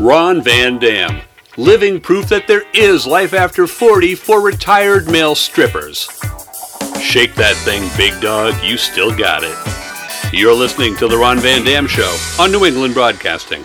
Ron 0.00 0.40
Van 0.42 0.78
Dam, 0.78 1.22
living 1.56 2.00
proof 2.00 2.28
that 2.28 2.46
there 2.46 2.62
is 2.72 3.04
life 3.04 3.34
after 3.34 3.66
40 3.66 4.14
for 4.14 4.40
retired 4.40 5.10
male 5.10 5.34
strippers. 5.34 6.08
Shake 7.00 7.34
that 7.34 7.56
thing, 7.64 7.90
big 7.96 8.20
dog, 8.22 8.54
you 8.62 8.76
still 8.76 9.10
got 9.16 9.42
it. 9.42 9.56
You're 10.32 10.54
listening 10.54 10.94
to 10.98 11.08
The 11.08 11.16
Ron 11.16 11.40
Van 11.40 11.64
Dam 11.64 11.88
Show 11.88 12.16
on 12.38 12.52
New 12.52 12.64
England 12.64 12.94
Broadcasting. 12.94 13.64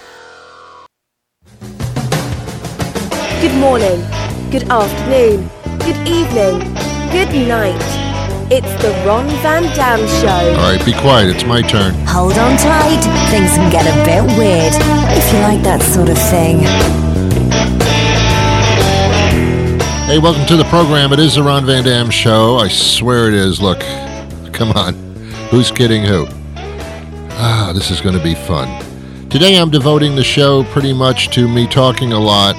Good 3.39 3.55
morning, 3.59 4.01
good 4.49 4.67
afternoon, 4.71 5.47
good 5.85 6.07
evening, 6.07 6.73
good 7.11 7.47
night. 7.47 8.02
It's 8.55 8.71
the 8.83 8.91
Ron 9.03 9.25
Van 9.41 9.63
Dam 9.75 9.97
Show. 10.21 10.61
All 10.61 10.71
right, 10.71 10.85
be 10.85 10.91
quiet. 10.91 11.27
It's 11.35 11.43
my 11.43 11.63
turn. 11.63 11.95
Hold 12.05 12.37
on 12.37 12.55
tight. 12.57 13.01
Things 13.31 13.49
can 13.49 13.71
get 13.71 13.87
a 13.87 14.05
bit 14.05 14.21
weird 14.37 14.73
if 15.17 15.33
you 15.33 15.39
like 15.39 15.63
that 15.63 15.81
sort 15.81 16.07
of 16.07 16.19
thing. 16.29 16.59
Hey, 20.05 20.19
welcome 20.19 20.45
to 20.45 20.55
the 20.55 20.65
program. 20.65 21.11
It 21.13 21.17
is 21.17 21.33
the 21.33 21.41
Ron 21.41 21.65
Van 21.65 21.83
Dam 21.83 22.11
Show. 22.11 22.57
I 22.57 22.67
swear 22.67 23.27
it 23.27 23.33
is. 23.33 23.59
Look, 23.59 23.79
come 24.53 24.69
on. 24.73 24.93
Who's 25.49 25.71
kidding 25.71 26.03
who? 26.03 26.27
Ah, 27.31 27.71
this 27.73 27.89
is 27.89 28.01
going 28.01 28.15
to 28.15 28.23
be 28.23 28.35
fun. 28.35 28.69
Today 29.31 29.55
I'm 29.55 29.71
devoting 29.71 30.15
the 30.15 30.23
show 30.23 30.63
pretty 30.65 30.93
much 30.93 31.29
to 31.29 31.47
me 31.47 31.65
talking 31.65 32.13
a 32.13 32.19
lot, 32.19 32.55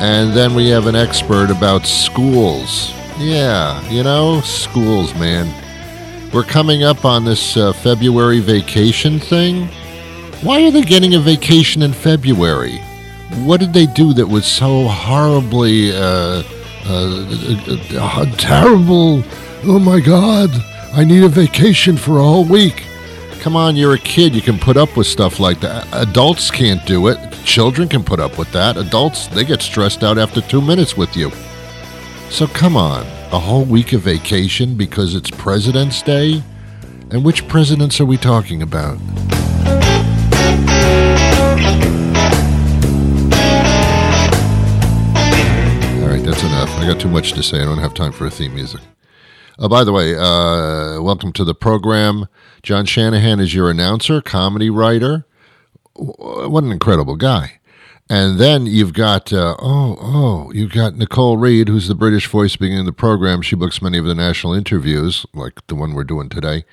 and 0.00 0.32
then 0.34 0.54
we 0.54 0.68
have 0.68 0.86
an 0.86 0.94
expert 0.94 1.50
about 1.50 1.84
schools. 1.84 2.94
Yeah, 3.20 3.86
you 3.90 4.02
know, 4.02 4.40
schools, 4.40 5.14
man. 5.14 5.52
We're 6.32 6.42
coming 6.42 6.84
up 6.84 7.04
on 7.04 7.26
this 7.26 7.54
uh, 7.54 7.74
February 7.74 8.40
vacation 8.40 9.18
thing. 9.18 9.66
Why 10.42 10.62
are 10.66 10.70
they 10.70 10.80
getting 10.80 11.14
a 11.14 11.20
vacation 11.20 11.82
in 11.82 11.92
February? 11.92 12.78
What 13.44 13.60
did 13.60 13.74
they 13.74 13.84
do 13.84 14.14
that 14.14 14.26
was 14.26 14.46
so 14.46 14.88
horribly 14.88 15.92
uh, 15.92 16.42
uh, 16.86 17.26
uh, 17.98 18.36
terrible? 18.36 19.22
Oh 19.64 19.78
my 19.78 20.00
God, 20.00 20.48
I 20.94 21.04
need 21.04 21.22
a 21.22 21.28
vacation 21.28 21.98
for 21.98 22.20
a 22.20 22.22
whole 22.22 22.46
week. 22.46 22.84
Come 23.40 23.54
on, 23.54 23.76
you're 23.76 23.94
a 23.94 23.98
kid. 23.98 24.34
You 24.34 24.40
can 24.40 24.58
put 24.58 24.78
up 24.78 24.96
with 24.96 25.06
stuff 25.06 25.38
like 25.38 25.60
that. 25.60 25.86
Adults 25.92 26.50
can't 26.50 26.84
do 26.86 27.08
it. 27.08 27.18
Children 27.44 27.86
can 27.86 28.02
put 28.02 28.18
up 28.18 28.38
with 28.38 28.50
that. 28.52 28.78
Adults, 28.78 29.26
they 29.28 29.44
get 29.44 29.60
stressed 29.60 30.02
out 30.02 30.16
after 30.16 30.40
two 30.40 30.62
minutes 30.62 30.96
with 30.96 31.14
you. 31.14 31.30
So 32.30 32.46
come 32.46 32.76
on, 32.76 33.02
a 33.32 33.38
whole 33.38 33.64
week 33.64 33.92
of 33.92 34.02
vacation 34.02 34.76
because 34.76 35.14
it's 35.16 35.30
President's 35.30 36.00
Day? 36.00 36.42
And 37.10 37.24
which 37.24 37.46
presidents 37.48 38.00
are 38.00 38.06
we 38.06 38.16
talking 38.16 38.62
about? 38.62 38.98
All 46.00 46.08
right, 46.08 46.22
that's 46.24 46.42
enough. 46.44 46.70
I 46.78 46.86
got 46.86 47.00
too 47.00 47.08
much 47.08 47.32
to 47.32 47.42
say. 47.42 47.60
I 47.60 47.64
don't 47.64 47.78
have 47.78 47.94
time 47.94 48.12
for 48.12 48.26
a 48.26 48.30
theme 48.30 48.54
music. 48.54 48.80
Oh, 49.58 49.68
by 49.68 49.82
the 49.82 49.92
way, 49.92 50.14
uh, 50.14 51.02
welcome 51.02 51.32
to 51.32 51.44
the 51.44 51.54
program. 51.54 52.26
John 52.62 52.86
Shanahan 52.86 53.40
is 53.40 53.52
your 53.54 53.68
announcer, 53.68 54.22
comedy 54.22 54.70
writer. 54.70 55.26
What 55.96 56.62
an 56.62 56.70
incredible 56.70 57.16
guy. 57.16 57.59
And 58.10 58.40
then 58.40 58.66
you've 58.66 58.92
got, 58.92 59.32
uh, 59.32 59.54
oh, 59.60 59.96
oh, 60.00 60.52
you've 60.52 60.72
got 60.72 60.96
Nicole 60.96 61.36
Reed, 61.36 61.68
who's 61.68 61.86
the 61.86 61.94
British 61.94 62.26
voice 62.26 62.56
beginning 62.56 62.84
the 62.84 62.92
program. 62.92 63.40
She 63.40 63.54
books 63.54 63.80
many 63.80 63.98
of 63.98 64.04
the 64.04 64.16
national 64.16 64.52
interviews, 64.52 65.24
like 65.32 65.64
the 65.68 65.76
one 65.76 65.94
we're 65.94 66.02
doing 66.02 66.28
today. 66.28 66.64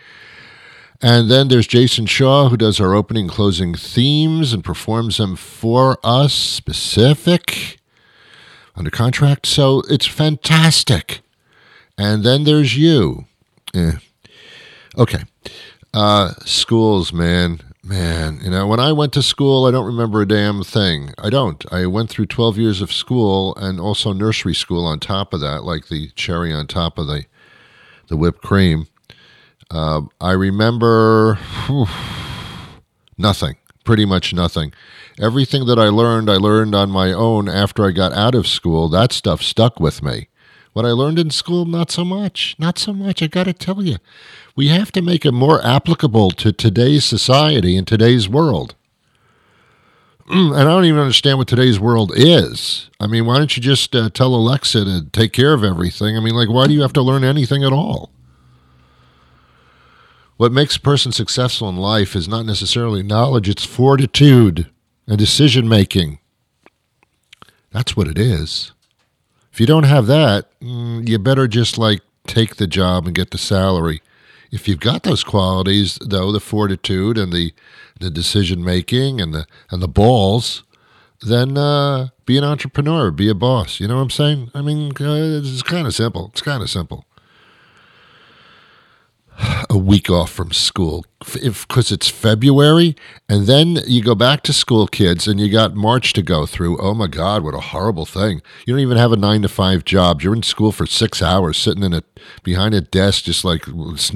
And 1.00 1.30
then 1.30 1.48
there's 1.48 1.68
Jason 1.68 2.08
Shaw, 2.08 2.50
who 2.50 2.58
does 2.58 2.80
our 2.80 2.96
opening 2.96 3.28
closing 3.28 3.76
themes 3.76 4.52
and 4.52 4.64
performs 4.64 5.18
them 5.18 5.36
for 5.36 6.00
us, 6.04 6.34
specific, 6.34 7.78
under 8.76 8.90
contract. 8.90 9.46
So 9.46 9.84
it's 9.90 10.08
fantastic. 10.08 11.22
And 12.00 12.24
then 12.24 12.46
there's 12.46 12.76
you. 12.76 13.26
Eh. 13.76 13.92
Okay. 14.98 15.24
Uh, 15.94 16.34
schools, 16.46 17.14
man. 17.14 17.62
Man, 17.88 18.42
you 18.44 18.50
know, 18.50 18.68
when 18.68 18.82
I 18.82 18.92
went 18.92 19.14
to 19.14 19.24
school, 19.24 19.66
I 19.66 19.72
don't 19.72 19.86
remember 19.86 20.22
a 20.22 20.28
damn 20.28 20.62
thing. 20.62 21.14
I 21.18 21.30
don't. 21.30 21.64
I 21.72 21.86
went 21.86 22.10
through 22.10 22.26
12 22.26 22.58
years 22.58 22.82
of 22.82 22.92
school 22.92 23.56
and 23.56 23.80
also 23.80 24.12
nursery 24.12 24.54
school 24.56 24.86
on 24.86 25.00
top 25.00 25.34
of 25.34 25.40
that, 25.40 25.64
like 25.64 25.88
the 25.88 26.10
cherry 26.10 26.52
on 26.52 26.68
top 26.68 26.98
of 26.98 27.08
the 27.08 27.24
the 28.10 28.18
whipped 28.18 28.42
cream. 28.42 28.88
Uh, 29.72 30.02
I 30.20 30.34
remember 30.34 31.36
whew, 31.66 31.88
nothing, 33.18 33.56
pretty 33.86 34.06
much 34.06 34.34
nothing. 34.34 34.74
Everything 35.18 35.66
that 35.68 35.80
I 35.80 35.88
learned, 35.88 36.30
I 36.30 36.36
learned 36.36 36.76
on 36.76 36.90
my 36.90 37.14
own 37.14 37.48
after 37.48 37.86
I 37.86 37.92
got 37.92 38.12
out 38.12 38.36
of 38.36 38.48
school. 38.48 38.90
That 38.90 39.14
stuff 39.14 39.42
stuck 39.42 39.80
with 39.80 40.04
me. 40.04 40.28
What 40.74 40.86
I 40.86 40.92
learned 40.92 41.20
in 41.20 41.30
school, 41.30 41.64
not 41.64 41.90
so 41.90 42.04
much. 42.04 42.56
Not 42.60 42.78
so 42.78 42.92
much, 42.92 43.24
I 43.24 43.28
got 43.28 43.46
to 43.46 43.54
tell 43.54 43.82
you 43.82 43.96
we 44.58 44.70
have 44.70 44.92
to 44.92 45.04
make 45.04 45.24
it 45.24 45.32
more 45.34 45.64
applicable 45.64 46.32
to 46.32 46.52
today's 46.52 47.06
society 47.06 47.78
and 47.78 47.88
today's 47.88 48.28
world. 48.28 48.76
And 50.30 50.56
I 50.56 50.64
don't 50.66 50.84
even 50.84 51.00
understand 51.00 51.38
what 51.38 51.48
today's 51.48 51.80
world 51.80 52.12
is. 52.14 52.90
I 53.00 53.08
mean, 53.08 53.26
why 53.26 53.38
don't 53.38 53.56
you 53.56 53.64
just 53.64 53.96
uh, 53.96 54.10
tell 54.10 54.36
Alexa 54.36 54.84
to 54.84 55.06
take 55.14 55.32
care 55.32 55.54
of 55.54 55.64
everything? 55.64 56.18
I 56.18 56.20
mean, 56.20 56.34
like, 56.34 56.50
why 56.50 56.68
do 56.68 56.74
you 56.74 56.82
have 56.82 56.92
to 56.94 57.02
learn 57.02 57.24
anything 57.24 57.64
at 57.64 57.72
all? 57.72 58.10
What 60.36 60.52
makes 60.52 60.76
a 60.76 60.82
person 60.82 61.14
successful 61.14 61.70
in 61.70 61.78
life 61.78 62.14
is 62.14 62.28
not 62.28 62.46
necessarily 62.46 63.04
knowledge, 63.04 63.48
it's 63.48 63.64
fortitude 63.64 64.68
and 65.08 65.18
decision 65.18 65.70
making. 65.70 66.20
That's 67.72 67.96
what 67.96 68.10
it 68.10 68.18
is. 68.18 68.74
If 69.54 69.62
you 69.62 69.66
don't 69.66 69.84
have 69.84 70.08
that, 70.08 70.50
mm, 70.60 71.08
you 71.08 71.18
better 71.20 71.48
just 71.48 71.78
like 71.78 72.02
take 72.26 72.58
the 72.58 72.68
job 72.68 73.06
and 73.06 73.16
get 73.16 73.32
the 73.32 73.38
salary 73.38 74.02
if 74.52 74.68
you've 74.68 74.80
got 74.80 75.04
those 75.04 75.24
qualities, 75.24 75.98
though, 76.02 76.32
the 76.32 76.40
fortitude 76.40 77.18
and 77.18 77.32
the 77.34 77.54
the 78.00 78.10
decision 78.12 78.64
making 78.64 79.20
and 79.20 79.34
the 79.34 79.48
and 79.72 79.82
the 79.82 79.88
balls, 79.88 80.64
then 81.22 81.58
uh, 81.58 82.10
be 82.26 82.38
an 82.38 82.44
entrepreneur, 82.44 83.12
be 83.12 83.30
a 83.30 83.36
boss. 83.36 83.80
You 83.80 83.88
know 83.88 83.96
what 83.96 84.04
I'm 84.04 84.10
saying? 84.10 84.52
I 84.54 84.62
mean, 84.62 84.92
uh, 85.00 85.42
it's 85.42 85.64
kind 85.64 85.88
of 85.88 85.96
simple. 85.96 86.30
It's 86.32 86.42
kind 86.42 86.62
of 86.62 86.70
simple. 86.70 87.06
A 89.70 89.78
week 89.78 90.10
off 90.10 90.32
from 90.32 90.52
school 90.52 91.06
because 91.20 91.92
it's 91.92 92.10
February, 92.10 92.96
and 93.30 93.46
then 93.46 93.80
you 93.86 94.02
go 94.02 94.16
back 94.16 94.42
to 94.44 94.54
school, 94.54 94.88
kids, 94.88 95.28
and 95.28 95.40
you 95.40 95.52
got 95.52 95.76
March 95.76 96.14
to 96.14 96.22
go 96.22 96.46
through. 96.46 96.78
Oh 96.80 96.94
my 96.94 97.08
God, 97.08 97.44
what 97.44 97.54
a 97.54 97.60
horrible 97.60 98.06
thing! 98.06 98.42
You 98.66 98.74
don't 98.74 98.82
even 98.82 98.98
have 98.98 99.12
a 99.12 99.18
nine 99.18 99.42
to 99.44 99.50
five 99.50 99.86
job. 99.86 100.22
You're 100.22 100.36
in 100.36 100.44
school 100.44 100.72
for 100.72 100.86
six 100.86 101.22
hours, 101.22 101.58
sitting 101.58 101.84
in 101.84 101.94
a 101.94 102.04
behind 102.44 102.74
a 102.74 102.82
desk, 102.82 103.26
just 103.26 103.46
like 103.46 103.66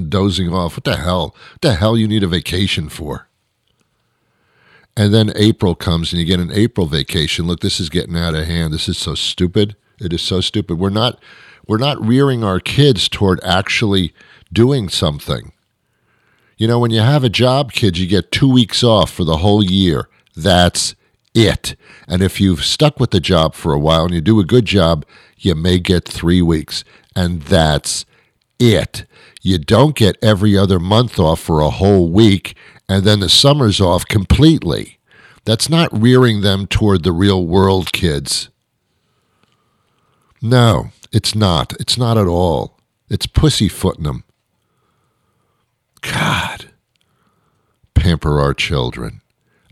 dozing 0.08 0.52
off. 0.52 0.76
What 0.76 0.84
the 0.84 0.96
hell? 0.96 1.36
What 1.52 1.60
the 1.60 1.74
hell 1.74 1.96
you 1.96 2.08
need 2.08 2.24
a 2.24 2.28
vacation 2.28 2.88
for? 2.88 3.28
And 4.96 5.14
then 5.14 5.32
April 5.36 5.74
comes, 5.74 6.12
and 6.12 6.20
you 6.20 6.26
get 6.26 6.40
an 6.40 6.52
April 6.52 6.86
vacation. 6.86 7.46
Look, 7.46 7.60
this 7.60 7.80
is 7.80 7.88
getting 7.88 8.16
out 8.16 8.34
of 8.34 8.46
hand. 8.46 8.74
This 8.74 8.88
is 8.88 8.98
so 8.98 9.14
stupid. 9.14 9.76
It 10.00 10.12
is 10.12 10.22
so 10.22 10.40
stupid. 10.40 10.78
We're 10.78 10.90
not 10.90 11.20
we're 11.66 11.78
not 11.78 12.04
rearing 12.04 12.42
our 12.42 12.58
kids 12.58 13.08
toward 13.08 13.40
actually 13.44 14.12
doing 14.52 14.88
something. 14.88 15.52
You 16.56 16.68
know, 16.68 16.78
when 16.78 16.90
you 16.90 17.00
have 17.00 17.24
a 17.24 17.28
job, 17.28 17.72
kids, 17.72 18.00
you 18.00 18.06
get 18.06 18.30
two 18.30 18.50
weeks 18.50 18.84
off 18.84 19.10
for 19.10 19.24
the 19.24 19.38
whole 19.38 19.64
year. 19.64 20.08
That's 20.36 20.94
it. 21.34 21.74
And 22.06 22.22
if 22.22 22.40
you've 22.40 22.64
stuck 22.64 23.00
with 23.00 23.10
the 23.10 23.20
job 23.20 23.54
for 23.54 23.72
a 23.72 23.78
while 23.78 24.04
and 24.04 24.14
you 24.14 24.20
do 24.20 24.38
a 24.38 24.44
good 24.44 24.64
job, 24.64 25.04
you 25.38 25.54
may 25.54 25.78
get 25.78 26.06
three 26.06 26.42
weeks. 26.42 26.84
And 27.16 27.42
that's 27.42 28.04
it. 28.58 29.04
You 29.40 29.58
don't 29.58 29.96
get 29.96 30.16
every 30.22 30.56
other 30.56 30.78
month 30.78 31.18
off 31.18 31.40
for 31.40 31.60
a 31.60 31.70
whole 31.70 32.08
week 32.10 32.54
and 32.88 33.04
then 33.04 33.20
the 33.20 33.28
summer's 33.28 33.80
off 33.80 34.06
completely. 34.06 34.98
That's 35.44 35.68
not 35.68 35.98
rearing 35.98 36.42
them 36.42 36.66
toward 36.66 37.02
the 37.02 37.12
real 37.12 37.46
world, 37.46 37.92
kids. 37.92 38.50
No, 40.40 40.90
it's 41.10 41.34
not. 41.34 41.72
It's 41.80 41.96
not 41.96 42.18
at 42.18 42.26
all. 42.26 42.78
It's 43.08 43.26
pussyfooting 43.26 44.04
them. 44.04 44.24
God, 46.02 46.70
pamper 47.94 48.40
our 48.40 48.54
children. 48.54 49.20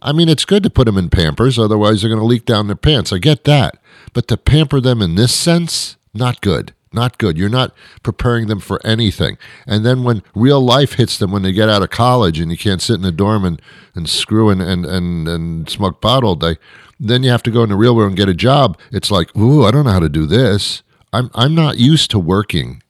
I 0.02 0.12
mean, 0.12 0.28
it's 0.28 0.44
good 0.44 0.62
to 0.62 0.70
put 0.70 0.86
them 0.86 0.96
in 0.96 1.10
pampers, 1.10 1.58
otherwise, 1.58 2.00
they're 2.00 2.08
going 2.08 2.20
to 2.20 2.24
leak 2.24 2.46
down 2.46 2.66
their 2.66 2.76
pants. 2.76 3.12
I 3.12 3.18
get 3.18 3.44
that. 3.44 3.76
But 4.12 4.28
to 4.28 4.36
pamper 4.36 4.80
them 4.80 5.02
in 5.02 5.14
this 5.14 5.34
sense, 5.34 5.96
not 6.14 6.40
good. 6.40 6.72
Not 6.92 7.18
good. 7.18 7.38
You're 7.38 7.48
not 7.48 7.72
preparing 8.02 8.48
them 8.48 8.58
for 8.58 8.84
anything. 8.84 9.38
And 9.64 9.86
then 9.86 10.02
when 10.02 10.24
real 10.34 10.60
life 10.60 10.94
hits 10.94 11.18
them 11.18 11.30
when 11.30 11.42
they 11.42 11.52
get 11.52 11.68
out 11.68 11.82
of 11.82 11.90
college 11.90 12.40
and 12.40 12.50
you 12.50 12.58
can't 12.58 12.82
sit 12.82 12.96
in 12.96 13.02
the 13.02 13.12
dorm 13.12 13.44
and, 13.44 13.62
and 13.94 14.08
screw 14.08 14.50
and, 14.50 14.60
and, 14.60 14.84
and, 14.84 15.28
and 15.28 15.68
smoke 15.68 16.00
pot 16.00 16.24
all 16.24 16.34
day, 16.34 16.56
then 16.98 17.22
you 17.22 17.30
have 17.30 17.44
to 17.44 17.50
go 17.52 17.62
in 17.62 17.68
the 17.68 17.76
real 17.76 17.94
world 17.94 18.08
and 18.08 18.16
get 18.16 18.28
a 18.28 18.34
job. 18.34 18.76
It's 18.90 19.10
like, 19.10 19.34
ooh, 19.36 19.64
I 19.64 19.70
don't 19.70 19.84
know 19.84 19.92
how 19.92 20.00
to 20.00 20.08
do 20.08 20.26
this. 20.26 20.82
I'm, 21.12 21.30
I'm 21.34 21.54
not 21.54 21.78
used 21.78 22.10
to 22.10 22.18
working. 22.18 22.82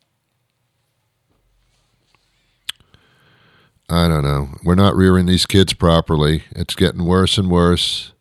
I 3.90 4.06
don't 4.06 4.22
know. 4.22 4.50
We're 4.62 4.76
not 4.76 4.94
rearing 4.94 5.26
these 5.26 5.46
kids 5.46 5.72
properly. 5.74 6.44
It's 6.52 6.76
getting 6.76 7.04
worse 7.04 7.36
and 7.38 7.50
worse. 7.50 8.12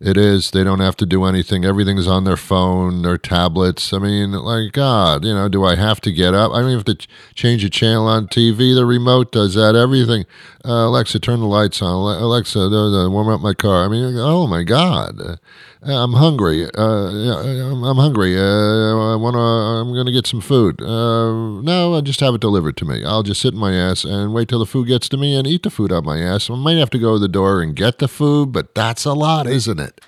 It 0.00 0.16
is. 0.16 0.50
They 0.50 0.64
don't 0.64 0.80
have 0.80 0.96
to 0.96 1.04
do 1.04 1.24
anything. 1.24 1.62
Everything's 1.62 2.06
on 2.06 2.24
their 2.24 2.38
phone, 2.38 3.02
their 3.02 3.18
tablets. 3.18 3.92
I 3.92 3.98
mean, 3.98 4.32
like 4.32 4.72
God, 4.72 5.26
you 5.26 5.34
know, 5.34 5.46
do 5.46 5.62
I 5.62 5.74
have 5.74 6.00
to 6.00 6.10
get 6.10 6.32
up? 6.32 6.52
I 6.52 6.62
don't 6.62 6.72
have 6.72 6.86
to 6.86 6.94
ch- 6.94 7.06
change 7.34 7.62
a 7.64 7.68
channel 7.68 8.06
on 8.06 8.26
TV. 8.26 8.74
The 8.74 8.86
remote 8.86 9.30
does 9.30 9.52
that. 9.54 9.74
Everything. 9.76 10.24
Uh, 10.64 10.86
Alexa, 10.86 11.20
turn 11.20 11.40
the 11.40 11.46
lights 11.46 11.82
on. 11.82 11.90
Alexa, 11.90 12.70
warm 13.10 13.28
up 13.28 13.42
my 13.42 13.52
car. 13.52 13.84
I 13.84 13.88
mean, 13.88 14.16
oh 14.16 14.46
my 14.46 14.62
God, 14.62 15.38
I'm 15.82 16.12
hungry. 16.12 16.66
Uh, 16.76 16.82
I'm, 16.82 17.96
hungry. 17.96 18.38
Uh, 18.38 19.12
I 19.12 19.16
want 19.16 19.34
to. 19.34 19.40
I'm 19.40 19.94
going 19.94 20.04
to 20.04 20.12
get 20.12 20.26
some 20.26 20.42
food. 20.42 20.82
Uh, 20.82 21.62
no, 21.62 21.94
I'll 21.94 22.02
just 22.02 22.20
have 22.20 22.34
it 22.34 22.40
delivered 22.42 22.76
to 22.78 22.84
me. 22.84 23.02
I'll 23.02 23.22
just 23.22 23.40
sit 23.40 23.54
in 23.54 23.60
my 23.60 23.72
ass 23.72 24.04
and 24.04 24.34
wait 24.34 24.48
till 24.48 24.58
the 24.58 24.66
food 24.66 24.88
gets 24.88 25.08
to 25.08 25.16
me 25.16 25.34
and 25.34 25.46
eat 25.46 25.62
the 25.62 25.70
food 25.70 25.90
out 25.90 26.04
my 26.04 26.18
ass. 26.20 26.50
I 26.50 26.56
might 26.56 26.76
have 26.76 26.90
to 26.90 26.98
go 26.98 27.14
to 27.14 27.18
the 27.18 27.28
door 27.28 27.62
and 27.62 27.74
get 27.74 27.98
the 27.98 28.08
food, 28.08 28.52
but 28.52 28.74
that's 28.74 29.06
a 29.06 29.14
lot, 29.14 29.46
isn't 29.46 29.80
it? 29.80 30.02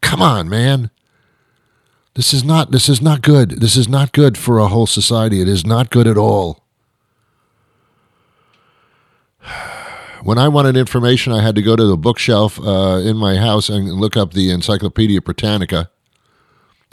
Come 0.00 0.20
on, 0.22 0.48
man. 0.48 0.90
This 2.14 2.34
is 2.34 2.42
not 2.42 2.72
this 2.72 2.88
is 2.88 3.00
not 3.00 3.22
good. 3.22 3.60
This 3.60 3.76
is 3.76 3.88
not 3.88 4.10
good 4.10 4.36
for 4.36 4.58
a 4.58 4.66
whole 4.66 4.88
society. 4.88 5.40
It 5.40 5.48
is 5.48 5.64
not 5.64 5.90
good 5.90 6.08
at 6.08 6.18
all. 6.18 6.64
When 10.22 10.36
I 10.36 10.48
wanted 10.48 10.76
information, 10.76 11.32
I 11.32 11.42
had 11.42 11.54
to 11.54 11.62
go 11.62 11.76
to 11.76 11.86
the 11.86 11.96
bookshelf 11.96 12.60
uh, 12.60 13.00
in 13.02 13.16
my 13.16 13.36
house 13.36 13.70
and 13.70 13.88
look 13.92 14.16
up 14.16 14.34
the 14.34 14.50
Encyclopedia 14.50 15.22
Britannica. 15.22 15.90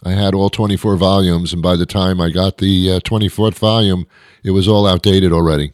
I 0.04 0.12
had 0.12 0.34
all 0.34 0.50
24 0.50 0.96
volumes, 0.96 1.52
and 1.52 1.62
by 1.62 1.76
the 1.76 1.86
time 1.86 2.22
I 2.22 2.30
got 2.30 2.60
the 2.60 2.94
uh, 2.94 3.00
24th 3.02 3.56
volume, 3.56 4.08
it 4.44 4.52
was 4.52 4.68
all 4.68 4.88
outdated 4.88 5.34
already. 5.34 5.74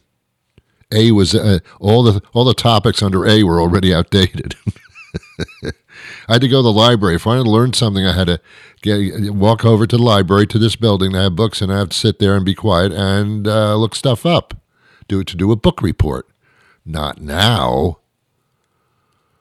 A 0.91 1.11
was 1.11 1.35
uh, 1.35 1.59
all 1.79 2.03
the 2.03 2.21
all 2.33 2.45
the 2.45 2.53
topics 2.53 3.01
under 3.01 3.27
A 3.27 3.43
were 3.43 3.59
already 3.59 3.93
outdated. 3.93 4.55
I 6.27 6.33
had 6.33 6.41
to 6.41 6.47
go 6.47 6.59
to 6.59 6.63
the 6.63 6.71
library. 6.71 7.15
If 7.15 7.27
I 7.27 7.31
wanted 7.31 7.43
to 7.45 7.49
learn 7.49 7.73
something, 7.73 8.05
I 8.05 8.13
had 8.13 8.27
to 8.27 8.41
get, 8.81 9.33
walk 9.33 9.65
over 9.65 9.87
to 9.87 9.97
the 9.97 10.03
library 10.03 10.47
to 10.47 10.59
this 10.59 10.75
building. 10.75 11.11
They 11.11 11.23
have 11.23 11.35
books, 11.35 11.61
and 11.61 11.71
I 11.71 11.79
have 11.79 11.89
to 11.89 11.97
sit 11.97 12.19
there 12.19 12.35
and 12.35 12.45
be 12.45 12.55
quiet 12.55 12.91
and 12.91 13.47
uh, 13.47 13.75
look 13.75 13.95
stuff 13.95 14.25
up. 14.25 14.55
Do 15.07 15.23
to 15.23 15.35
do 15.35 15.51
a 15.51 15.55
book 15.55 15.81
report. 15.81 16.27
Not 16.85 17.21
now. 17.21 17.99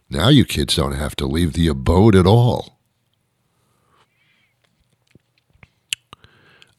Now 0.09 0.29
you 0.29 0.45
kids 0.45 0.77
don't 0.77 0.93
have 0.93 1.17
to 1.17 1.27
leave 1.27 1.55
the 1.55 1.69
abode 1.69 2.15
at 2.15 2.27
all. 2.27 2.79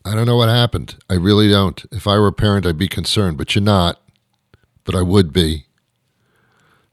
I 0.05 0.13
don't 0.13 0.27
know 0.27 0.35
what 0.35 0.49
happened. 0.49 0.97
I 1.09 1.15
really 1.15 1.49
don't. 1.49 1.83
If 1.91 2.07
I 2.07 2.17
were 2.17 2.27
a 2.27 2.33
parent, 2.33 2.65
I'd 2.65 2.77
be 2.77 2.87
concerned, 2.87 3.37
but 3.37 3.55
you're 3.55 3.63
not. 3.63 4.01
But 4.83 4.95
I 4.95 5.01
would 5.01 5.31
be. 5.31 5.65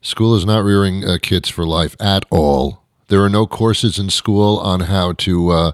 School 0.01 0.33
is 0.33 0.45
not 0.45 0.63
rearing 0.63 1.05
uh, 1.05 1.17
kids 1.21 1.49
for 1.49 1.65
life 1.65 1.95
at 1.99 2.25
all. 2.29 2.83
There 3.09 3.21
are 3.21 3.29
no 3.29 3.45
courses 3.45 3.99
in 3.99 4.09
school 4.09 4.57
on 4.59 4.81
how 4.81 5.11
to 5.13 5.49
uh, 5.49 5.71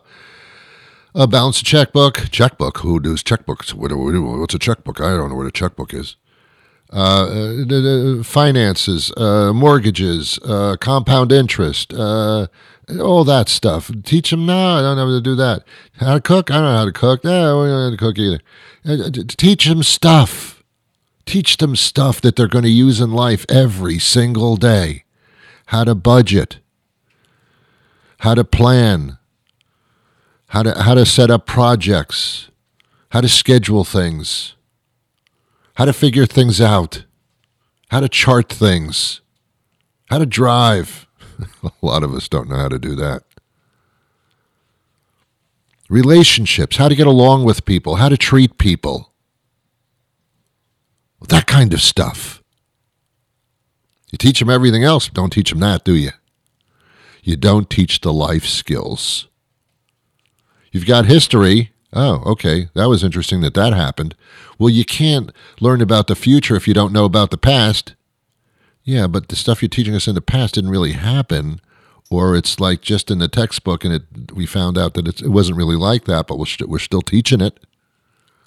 uh, 1.14 1.28
balance 1.28 1.62
a 1.62 1.64
checkbook. 1.64 2.30
Checkbook? 2.32 2.80
Who 2.80 3.00
does 3.00 3.24
checkbooks? 3.24 3.74
What, 3.74 3.92
what's 3.94 4.56
a 4.56 4.60
checkbook? 4.60 5.00
I 5.00 5.16
don't 5.16 5.30
know 5.30 5.36
what 5.36 5.46
a 5.46 5.52
checkbook 5.52 5.94
is. 5.94 6.16
Uh, 6.89 7.25
the, 7.66 8.16
the 8.18 8.24
finances, 8.24 9.12
uh, 9.18 9.51
mortgages, 9.54 10.39
uh, 10.45 10.78
compound 10.80 11.34
interest, 11.34 11.94
uh, 11.94 12.48
all 13.01 13.25
that 13.25 13.50
stuff. 13.50 13.92
Teach 14.04 14.31
them. 14.31 14.45
now. 14.45 14.78
I 14.78 14.81
don't 14.81 14.95
know 14.95 15.07
how 15.07 15.12
to 15.12 15.22
do 15.22 15.36
that. 15.36 15.63
How 15.98 16.13
to 16.13 16.22
cook? 16.22 16.50
I 16.50 16.56
don't 16.56 16.63
know 16.63 16.78
how 16.78 16.86
to 16.86 16.94
cook. 16.94 17.24
No, 17.25 17.63
I 17.63 17.68
don't 17.68 17.68
know 17.68 17.84
how 17.84 17.89
to 17.89 17.98
cook 17.98 18.18
either. 18.18 18.39
Uh, 18.86 19.24
Teach 19.28 19.66
them 19.66 19.84
stuff. 19.84 20.63
Teach 21.25 21.57
them 21.57 21.75
stuff 21.75 22.22
that 22.22 22.38
they're 22.38 22.48
going 22.48 22.63
to 22.63 22.69
use 22.69 23.01
in 23.01 23.12
life 23.12 23.45
every 23.50 24.00
single 24.00 24.56
day. 24.56 25.04
How 25.68 25.83
to 25.83 25.94
budget. 25.94 26.60
How 28.19 28.33
to 28.33 28.45
plan. 28.45 29.18
How 30.48 30.63
to 30.63 30.81
how 30.81 30.94
to 30.94 31.06
set 31.06 31.30
up 31.30 31.45
projects. 31.45 32.50
How 33.10 33.19
to 33.19 33.28
schedule 33.28 33.83
things 33.83 34.56
how 35.78 35.86
to 35.86 35.94
figure 35.94 36.26
things 36.26 36.60
out, 36.60 37.06
how 37.90 38.00
to 38.00 38.10
chart 38.10 38.52
things, 38.52 39.22
how 40.10 40.18
to 40.18 40.26
drive. 40.26 41.06
A 41.64 41.72
lot 41.84 42.02
of 42.02 42.16
us 42.16 42.28
don't 42.28 42.50
know 42.50 42.56
how 42.58 42.68
to 42.68 42.80
do 42.80 42.96
that. 42.96 43.22
Relationships, 45.88 46.78
how 46.78 46.90
to 46.90 46.96
get 46.96 47.06
along 47.06 47.44
with 47.44 47.64
people, 47.64 47.98
how 47.98 48.10
to 48.10 48.18
treat 48.18 48.58
people. 48.58 49.14
That 51.30 51.46
kind 51.46 51.72
of 51.74 51.82
stuff. 51.82 52.42
You 54.12 54.18
teach 54.18 54.40
them 54.40 54.50
everything 54.50 54.84
else, 54.84 55.10
don't 55.10 55.32
teach 55.32 55.52
them 55.52 55.60
that, 55.60 55.84
do 55.84 55.96
you? 55.96 56.12
You 57.22 57.36
don't 57.36 57.70
teach 57.70 58.02
the 58.02 58.12
life 58.12 58.48
skills. 58.48 59.28
You've 60.72 60.88
got 60.88 61.06
history, 61.06 61.72
Oh, 61.94 62.22
okay. 62.25 62.69
That 62.74 62.89
was 62.89 63.04
interesting 63.04 63.42
that 63.42 63.54
that 63.54 63.74
happened. 63.74 64.16
Well, 64.60 64.69
you 64.69 64.86
can't 64.86 65.31
learn 65.60 65.81
about 65.81 66.07
the 66.07 66.16
future 66.16 66.56
if 66.56 66.68
you 66.68 66.74
don't 66.74 66.94
know 66.94 67.06
about 67.06 67.31
the 67.31 67.38
past. 67.38 67.95
Yeah, 68.84 69.07
but 69.07 69.28
the 69.30 69.36
stuff 69.36 69.62
you're 69.62 69.69
teaching 69.69 69.95
us 69.95 70.07
in 70.07 70.16
the 70.16 70.22
past 70.22 70.56
didn't 70.56 70.69
really 70.69 70.94
happen, 70.94 71.60
or 72.10 72.36
it's 72.36 72.60
like 72.60 72.81
just 72.81 73.12
in 73.12 73.19
the 73.19 73.28
textbook, 73.28 73.84
and 73.84 73.94
it 73.94 74.31
we 74.34 74.45
found 74.45 74.78
out 74.78 74.94
that 74.94 75.07
it 75.07 75.28
wasn't 75.30 75.57
really 75.57 75.75
like 75.75 76.06
that, 76.06 76.28
but 76.28 76.38
we're, 76.38 76.45
st- 76.45 76.69
we're 76.69 76.80
still 76.80 77.01
teaching 77.01 77.42
it. 77.42 77.60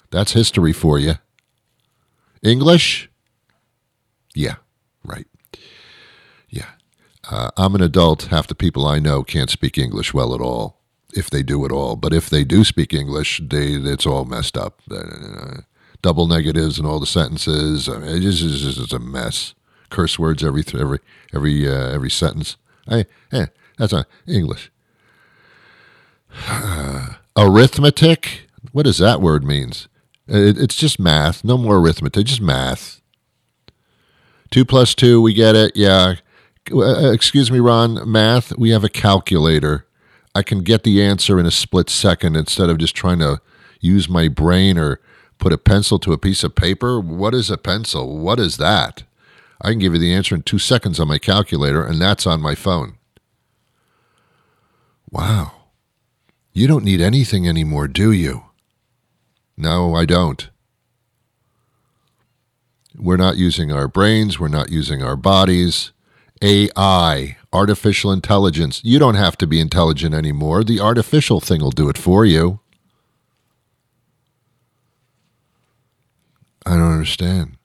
That's 0.09 0.33
history 0.33 0.73
for 0.73 0.97
you. 0.99 1.15
English? 2.41 3.09
Yeah, 4.33 4.55
right. 5.05 5.27
Yeah. 6.49 6.69
Uh, 7.29 7.51
I'm 7.55 7.75
an 7.75 7.81
adult. 7.81 8.23
Half 8.23 8.47
the 8.47 8.55
people 8.55 8.87
I 8.87 8.99
know 8.99 9.23
can't 9.23 9.49
speak 9.49 9.77
English 9.77 10.13
well 10.13 10.33
at 10.33 10.41
all 10.41 10.80
if 11.13 11.29
they 11.29 11.43
do 11.43 11.65
at 11.65 11.71
all. 11.71 11.95
But 11.95 12.13
if 12.13 12.29
they 12.29 12.43
do 12.43 12.63
speak 12.63 12.93
English, 12.93 13.41
they 13.43 13.73
it's 13.73 14.05
all 14.05 14.25
messed 14.25 14.57
up. 14.57 14.81
Uh, 14.89 15.61
double 16.01 16.27
negatives 16.27 16.77
and 16.79 16.87
all 16.87 16.99
the 16.99 17.05
sentences. 17.05 17.87
I 17.87 17.99
mean, 17.99 18.21
just 18.21 18.41
is 18.41 18.93
a 18.93 18.99
mess. 18.99 19.53
Curse 19.89 20.17
words 20.17 20.43
every 20.43 20.63
every 20.73 20.99
every 21.33 21.67
uh, 21.67 21.89
every 21.89 22.09
sentence. 22.09 22.57
That's 23.77 23.93
not 23.93 24.07
English. 24.27 24.71
arithmetic. 27.35 28.47
What 28.71 28.83
does 28.83 28.99
that 28.99 29.21
word 29.21 29.43
means? 29.43 29.87
It, 30.27 30.57
it's 30.57 30.75
just 30.75 30.99
math. 30.99 31.43
No 31.43 31.57
more 31.57 31.77
arithmetic. 31.77 32.27
Just 32.27 32.41
math. 32.41 33.01
Two 34.49 34.65
plus 34.65 34.95
two. 34.95 35.21
We 35.21 35.33
get 35.33 35.55
it. 35.55 35.75
Yeah. 35.75 36.15
Uh, 36.71 37.11
excuse 37.11 37.51
me, 37.51 37.59
Ron. 37.59 38.09
Math. 38.09 38.57
We 38.57 38.69
have 38.69 38.83
a 38.83 38.89
calculator. 38.89 39.85
I 40.33 40.43
can 40.43 40.63
get 40.63 40.83
the 40.83 41.01
answer 41.01 41.39
in 41.39 41.45
a 41.45 41.51
split 41.51 41.89
second 41.89 42.35
instead 42.35 42.69
of 42.69 42.77
just 42.77 42.95
trying 42.95 43.19
to 43.19 43.41
use 43.79 44.07
my 44.07 44.27
brain 44.27 44.77
or 44.77 44.99
put 45.37 45.51
a 45.51 45.57
pencil 45.57 45.99
to 45.99 46.13
a 46.13 46.17
piece 46.17 46.43
of 46.43 46.55
paper. 46.55 46.99
What 46.99 47.33
is 47.33 47.49
a 47.49 47.57
pencil? 47.57 48.17
What 48.17 48.39
is 48.39 48.57
that? 48.57 49.03
I 49.61 49.71
can 49.71 49.79
give 49.79 49.93
you 49.93 49.99
the 49.99 50.13
answer 50.13 50.35
in 50.35 50.43
two 50.43 50.59
seconds 50.59 50.99
on 50.99 51.07
my 51.07 51.17
calculator, 51.17 51.83
and 51.85 52.01
that's 52.01 52.25
on 52.25 52.41
my 52.41 52.55
phone. 52.55 52.97
Wow. 55.11 55.51
You 56.53 56.67
don't 56.67 56.85
need 56.85 57.01
anything 57.01 57.47
anymore, 57.47 57.87
do 57.87 58.11
you? 58.11 58.45
No, 59.57 59.93
I 59.95 60.05
don't. 60.05 60.49
We're 62.95 63.17
not 63.17 63.37
using 63.37 63.71
our 63.71 63.87
brains, 63.87 64.39
we're 64.39 64.47
not 64.47 64.71
using 64.71 65.01
our 65.03 65.15
bodies. 65.15 65.91
AI, 66.41 67.37
artificial 67.53 68.11
intelligence. 68.11 68.81
You 68.83 68.99
don't 68.99 69.15
have 69.15 69.37
to 69.37 69.47
be 69.47 69.59
intelligent 69.59 70.15
anymore. 70.15 70.63
The 70.63 70.79
artificial 70.79 71.39
thing 71.39 71.61
will 71.61 71.71
do 71.71 71.89
it 71.89 71.97
for 71.97 72.25
you. 72.25 72.59
I 76.65 76.71
don't 76.71 76.93
understand. 76.93 77.57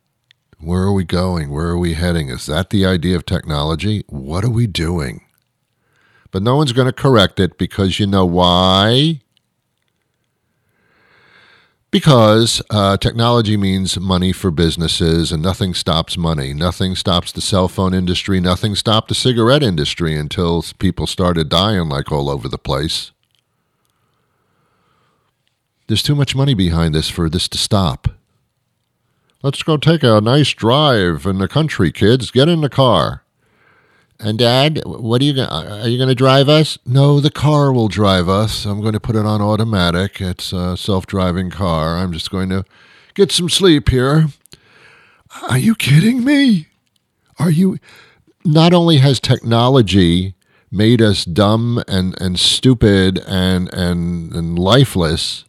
Where 0.58 0.82
are 0.82 0.92
we 0.92 1.04
going? 1.04 1.50
Where 1.50 1.66
are 1.66 1.78
we 1.78 1.94
heading? 1.94 2.30
Is 2.30 2.46
that 2.46 2.70
the 2.70 2.86
idea 2.86 3.14
of 3.14 3.26
technology? 3.26 4.04
What 4.08 4.44
are 4.44 4.50
we 4.50 4.66
doing? 4.66 5.22
But 6.30 6.42
no 6.42 6.56
one's 6.56 6.72
going 6.72 6.86
to 6.86 6.92
correct 6.92 7.38
it 7.38 7.58
because 7.58 8.00
you 8.00 8.06
know 8.06 8.24
why? 8.24 9.20
Because 11.96 12.60
uh, 12.68 12.98
technology 12.98 13.56
means 13.56 13.98
money 13.98 14.30
for 14.30 14.50
businesses, 14.50 15.32
and 15.32 15.42
nothing 15.42 15.72
stops 15.72 16.18
money. 16.18 16.52
Nothing 16.52 16.94
stops 16.94 17.32
the 17.32 17.40
cell 17.40 17.68
phone 17.68 17.94
industry. 17.94 18.38
Nothing 18.38 18.74
stopped 18.74 19.08
the 19.08 19.14
cigarette 19.14 19.62
industry 19.62 20.14
until 20.14 20.62
people 20.78 21.06
started 21.06 21.48
dying 21.48 21.88
like 21.88 22.12
all 22.12 22.28
over 22.28 22.50
the 22.50 22.58
place. 22.58 23.12
There's 25.86 26.02
too 26.02 26.14
much 26.14 26.36
money 26.36 26.52
behind 26.52 26.94
this 26.94 27.08
for 27.08 27.30
this 27.30 27.48
to 27.48 27.56
stop. 27.56 28.08
Let's 29.42 29.62
go 29.62 29.78
take 29.78 30.02
a 30.02 30.20
nice 30.20 30.52
drive 30.52 31.24
in 31.24 31.38
the 31.38 31.48
country, 31.48 31.92
kids. 31.92 32.30
Get 32.30 32.46
in 32.46 32.60
the 32.60 32.68
car. 32.68 33.22
And 34.18 34.38
Dad, 34.38 34.82
what 34.86 35.20
are 35.20 35.24
you 35.24 35.34
going? 35.34 35.48
Are 35.48 35.88
you 35.88 35.98
going 35.98 36.08
to 36.08 36.14
drive 36.14 36.48
us? 36.48 36.78
No, 36.86 37.20
the 37.20 37.30
car 37.30 37.72
will 37.72 37.88
drive 37.88 38.28
us. 38.28 38.64
I'm 38.64 38.80
going 38.80 38.94
to 38.94 39.00
put 39.00 39.14
it 39.16 39.26
on 39.26 39.42
automatic. 39.42 40.20
It's 40.20 40.52
a 40.52 40.76
self-driving 40.76 41.50
car. 41.50 41.98
I'm 41.98 42.12
just 42.12 42.30
going 42.30 42.48
to 42.48 42.64
get 43.14 43.30
some 43.30 43.50
sleep 43.50 43.90
here. 43.90 44.28
Are 45.48 45.58
you 45.58 45.74
kidding 45.74 46.24
me? 46.24 46.68
Are 47.38 47.50
you? 47.50 47.78
Not 48.44 48.72
only 48.72 48.98
has 48.98 49.20
technology 49.20 50.34
made 50.70 51.02
us 51.02 51.24
dumb 51.24 51.82
and, 51.86 52.20
and 52.20 52.38
stupid 52.38 53.18
and, 53.26 53.72
and, 53.74 54.32
and 54.34 54.58
lifeless, 54.58 55.44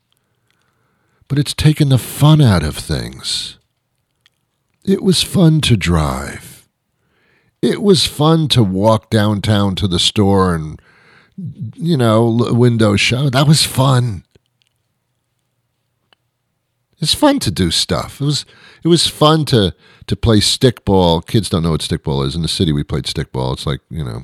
but 1.28 1.40
it's 1.40 1.54
taken 1.54 1.90
the 1.90 1.98
fun 1.98 2.42
out 2.42 2.64
of 2.64 2.76
things. 2.76 3.58
It 4.84 5.04
was 5.04 5.24
fun 5.24 5.62
to 5.62 5.78
drive. 5.78 6.47
It 7.62 7.82
was 7.82 8.06
fun 8.06 8.48
to 8.50 8.64
walk 8.64 9.10
downtown 9.10 9.76
to 9.76 9.88
the 9.88 10.00
store 10.00 10.54
and, 10.54 10.80
you 11.76 11.98
know, 11.98 12.30
window 12.52 12.96
show. 12.96 13.30
That 13.30 13.48
was 13.48 13.64
fun. 13.64 14.24
It's 17.00 17.14
fun 17.14 17.40
to 17.40 17.52
do 17.52 17.72
stuff. 17.72 18.22
It 18.22 18.26
was 18.26 18.46
it 18.84 18.88
was 18.88 19.08
fun 19.08 19.46
to 19.46 19.76
to 20.08 20.16
play 20.16 20.40
stickball. 20.40 21.26
Kids 21.26 21.50
don't 21.50 21.64
know 21.64 21.72
what 21.72 21.82
stickball 21.82 22.26
is. 22.26 22.36
In 22.36 22.42
the 22.42 22.48
city, 22.48 22.72
we 22.72 22.84
played 22.84 23.04
stickball. 23.04 23.54
It's 23.54 23.68
like 23.68 23.82
you 23.90 24.04
know, 24.04 24.24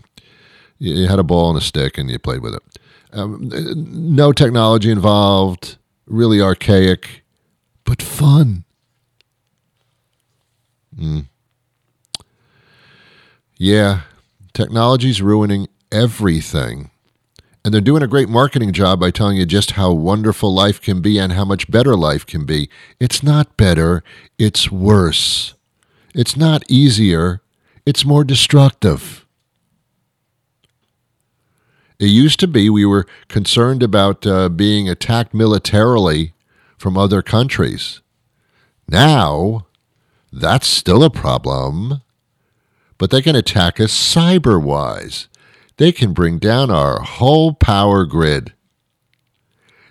you 0.79 1.07
had 1.07 1.19
a 1.19 1.23
ball 1.23 1.49
and 1.49 1.57
a 1.57 1.61
stick, 1.61 1.97
and 1.97 2.09
you 2.09 2.17
played 2.17 2.41
with 2.41 2.55
it. 2.55 2.63
Um, 3.11 3.49
no 3.75 4.31
technology 4.31 4.89
involved. 4.89 5.77
Really 6.07 6.41
archaic, 6.41 7.23
but 7.85 8.01
fun. 8.01 8.65
Mm. 10.97 11.27
Yeah, 13.63 14.01
technology's 14.53 15.21
ruining 15.21 15.69
everything. 15.89 16.89
And 17.63 17.73
they're 17.73 17.79
doing 17.79 18.03
a 18.03 18.09
great 18.09 18.27
marketing 18.27 18.73
job 18.73 18.99
by 18.99 19.09
telling 19.09 19.37
you 19.37 19.45
just 19.45 19.71
how 19.71 19.93
wonderful 19.93 20.53
life 20.53 20.81
can 20.81 20.99
be 20.99 21.17
and 21.17 21.31
how 21.31 21.45
much 21.45 21.71
better 21.71 21.95
life 21.95 22.25
can 22.25 22.45
be. 22.45 22.69
It's 22.99 23.23
not 23.23 23.55
better, 23.55 24.03
it's 24.37 24.69
worse. 24.69 25.53
It's 26.13 26.35
not 26.35 26.69
easier, 26.69 27.41
it's 27.85 28.03
more 28.03 28.25
destructive. 28.25 29.25
It 31.99 32.07
used 32.07 32.41
to 32.41 32.49
be 32.49 32.69
we 32.69 32.83
were 32.83 33.07
concerned 33.29 33.81
about 33.81 34.27
uh, 34.27 34.49
being 34.49 34.89
attacked 34.89 35.33
militarily 35.33 36.33
from 36.77 36.97
other 36.97 37.21
countries. 37.21 38.01
Now, 38.89 39.67
that's 40.33 40.67
still 40.67 41.01
a 41.01 41.09
problem, 41.09 42.02
but 42.97 43.09
they 43.09 43.21
can 43.21 43.35
attack 43.35 43.79
us 43.79 43.91
cyber 43.91 44.61
wise. 44.61 45.27
They 45.77 45.91
can 45.91 46.13
bring 46.13 46.37
down 46.37 46.69
our 46.69 46.99
whole 47.01 47.53
power 47.53 48.05
grid. 48.05 48.53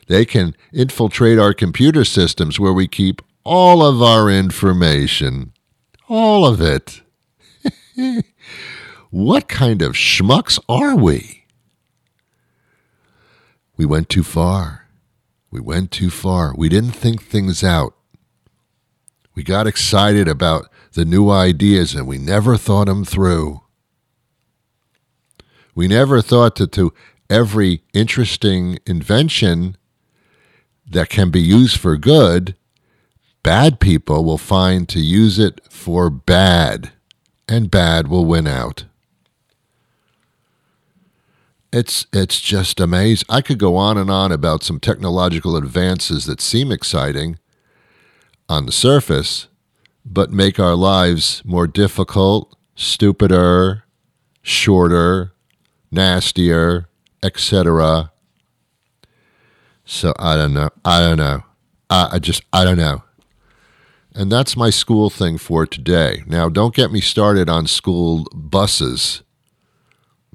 They 0.07 0.25
can 0.25 0.55
infiltrate 0.73 1.39
our 1.39 1.55
computer 1.55 2.05
systems 2.05 2.61
where 2.61 2.73
we 2.73 2.87
keep 2.87 3.23
all 3.45 3.85
of 3.85 4.03
our 4.03 4.31
information. 4.31 5.53
All 6.09 6.47
of 6.47 6.61
it. 6.61 7.03
what 9.11 9.49
kind 9.49 9.83
of 9.83 9.93
schmucks 9.93 10.59
are 10.69 10.97
we? 10.97 11.45
We 13.77 13.87
went 13.87 14.09
too 14.09 14.23
far. 14.23 14.87
We 15.51 15.61
went 15.61 15.91
too 15.91 16.11
far. 16.11 16.55
We 16.57 16.69
didn't 16.69 16.93
think 16.93 17.23
things 17.23 17.65
out. 17.65 17.95
We 19.35 19.43
got 19.43 19.67
excited 19.67 20.29
about 20.29 20.69
the 20.95 21.05
new 21.05 21.31
ideas 21.31 21.95
and 21.95 22.07
we 22.07 22.19
never 22.19 22.57
thought 22.57 22.87
them 22.87 23.05
through. 23.05 23.63
We 25.75 25.89
never 25.89 26.21
thought 26.21 26.57
that 26.57 26.73
to 26.73 26.93
every 27.31 27.83
interesting 27.95 28.79
invention 28.87 29.77
that 30.87 31.09
can 31.09 31.31
be 31.31 31.41
used 31.41 31.79
for 31.79 31.97
good, 31.97 32.55
bad 33.43 33.81
people 33.81 34.25
will 34.25 34.39
find 34.39 34.89
to 34.91 35.01
use 35.01 35.39
it 35.39 35.61
for 35.71 36.11
bad, 36.11 36.93
and 37.49 37.71
bad 37.71 38.09
will 38.09 38.27
win 38.27 38.47
out. 38.47 38.85
It's 41.73 42.07
it's 42.13 42.39
just 42.39 42.81
amazing. 42.81 43.25
I 43.31 43.41
could 43.41 43.59
go 43.59 43.77
on 43.77 43.97
and 43.97 44.11
on 44.11 44.31
about 44.31 44.63
some 44.63 44.79
technological 44.79 45.57
advances 45.57 46.27
that 46.27 46.43
seem 46.43 46.71
exciting 46.71 47.39
on 48.47 48.67
the 48.67 48.73
surface, 48.73 49.49
but 50.05 50.31
make 50.31 50.59
our 50.59 50.75
lives 50.75 51.43
more 51.45 51.67
difficult, 51.67 52.57
stupider, 52.75 53.85
shorter, 54.43 55.33
nastier, 55.91 56.89
etc. 57.23 58.13
So 59.85 60.13
I 60.19 60.37
don't 60.37 60.55
know. 60.55 60.71
I 60.85 61.01
don't 61.01 61.19
know. 61.19 61.45
I, 61.89 62.11
I 62.13 62.19
just, 62.19 62.43
I 62.53 62.65
don't 62.65 62.79
know. 62.79 63.03
And 64.15 64.31
that's 64.31 64.57
my 64.57 64.71
school 64.71 65.09
thing 65.09 65.39
for 65.39 65.67
today. 65.67 66.23
Now, 66.27 66.49
don't 66.49 66.75
get 66.75 66.93
me 66.93 67.01
started 67.01 67.49
on 67.49 67.67
school 67.67 68.27
buses. 68.35 69.23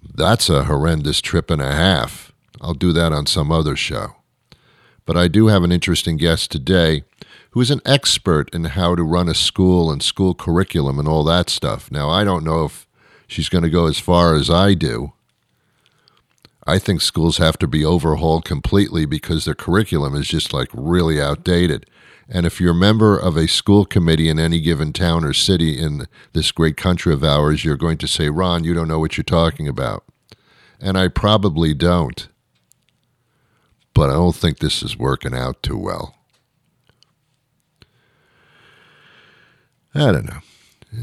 That's 0.02 0.50
a 0.50 0.64
horrendous 0.64 1.22
trip 1.22 1.52
and 1.52 1.62
a 1.62 1.72
half. 1.72 2.32
I'll 2.60 2.74
do 2.74 2.92
that 2.94 3.14
on 3.14 3.28
some 3.28 3.52
other 3.52 3.76
show. 3.76 4.16
But 5.06 5.16
I 5.16 5.28
do 5.28 5.48
have 5.48 5.64
an 5.64 5.72
interesting 5.72 6.18
guest 6.18 6.52
today 6.52 7.04
who 7.52 7.62
is 7.62 7.72
an 7.72 7.82
expert 7.86 8.54
in 8.54 8.64
how 8.66 8.96
to 8.96 9.04
run 9.04 9.30
a 9.30 9.34
school 9.34 9.92
and 9.92 10.04
school 10.04 10.34
curriculum 10.34 11.00
and 11.00 11.08
all 11.08 11.24
that 11.24 11.50
stuff. 11.50 11.92
Now, 11.92 12.10
I 12.10 12.24
don't 12.24 12.44
know 12.44 12.66
if 12.66 12.88
she's 13.28 13.50
going 13.50 13.64
to 13.64 13.70
go 13.70 13.88
as 13.88 14.00
far 14.00 14.36
as 14.36 14.50
I 14.50 14.74
do, 14.74 15.14
I 16.68 16.80
think 16.80 17.02
schools 17.02 17.38
have 17.38 17.58
to 17.60 17.68
be 17.68 17.86
overhauled 17.86 18.44
completely 18.44 19.06
because 19.06 19.46
their 19.46 19.56
curriculum 19.56 20.16
is 20.16 20.28
just 20.28 20.52
like 20.52 20.68
really 20.74 21.22
outdated. 21.22 21.86
And 22.28 22.46
if 22.46 22.60
you're 22.60 22.72
a 22.72 22.76
member 22.76 23.18
of 23.18 23.38
a 23.38 23.48
school 23.48 23.86
committee 23.86 24.28
in 24.28 24.38
any 24.38 24.60
given 24.60 24.92
town 24.92 25.24
or 25.24 25.32
city 25.32 25.80
in 25.80 26.08
this 26.34 26.52
great 26.52 26.76
country 26.76 27.14
of 27.14 27.24
ours, 27.24 27.64
you're 27.64 27.78
going 27.78 27.98
to 28.00 28.08
say, 28.08 28.30
Ron, 28.30 28.66
you 28.66 28.74
don't 28.74 28.90
know 28.90 29.00
what 29.00 29.16
you're 29.16 29.24
talking 29.24 29.66
about. 29.66 30.04
And 30.82 30.98
I 30.98 31.08
probably 31.08 31.74
don't. 31.74 32.28
But 33.94 34.10
I 34.10 34.14
don't 34.14 34.36
think 34.36 34.60
this 34.60 34.84
is 34.84 34.98
working 34.98 35.34
out 35.34 35.64
too 35.64 35.78
well. 35.78 36.17
I 39.98 40.12
don't 40.12 40.26
know. 40.26 40.40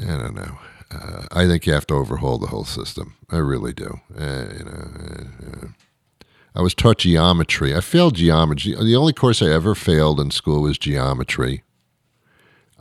I 0.02 0.16
don't 0.18 0.34
know. 0.34 0.58
Uh, 0.90 1.26
I 1.32 1.46
think 1.46 1.66
you 1.66 1.72
have 1.72 1.86
to 1.88 1.94
overhaul 1.94 2.38
the 2.38 2.48
whole 2.48 2.64
system. 2.64 3.16
I 3.30 3.38
really 3.38 3.72
do. 3.72 4.00
Uh, 4.16 4.44
you 4.56 4.64
know, 4.64 4.90
uh, 5.52 5.66
I 6.54 6.62
was 6.62 6.74
taught 6.74 6.98
geometry. 6.98 7.74
I 7.74 7.80
failed 7.80 8.14
geometry. 8.14 8.74
The 8.74 8.94
only 8.94 9.12
course 9.12 9.42
I 9.42 9.50
ever 9.50 9.74
failed 9.74 10.20
in 10.20 10.30
school 10.30 10.62
was 10.62 10.78
geometry. 10.78 11.64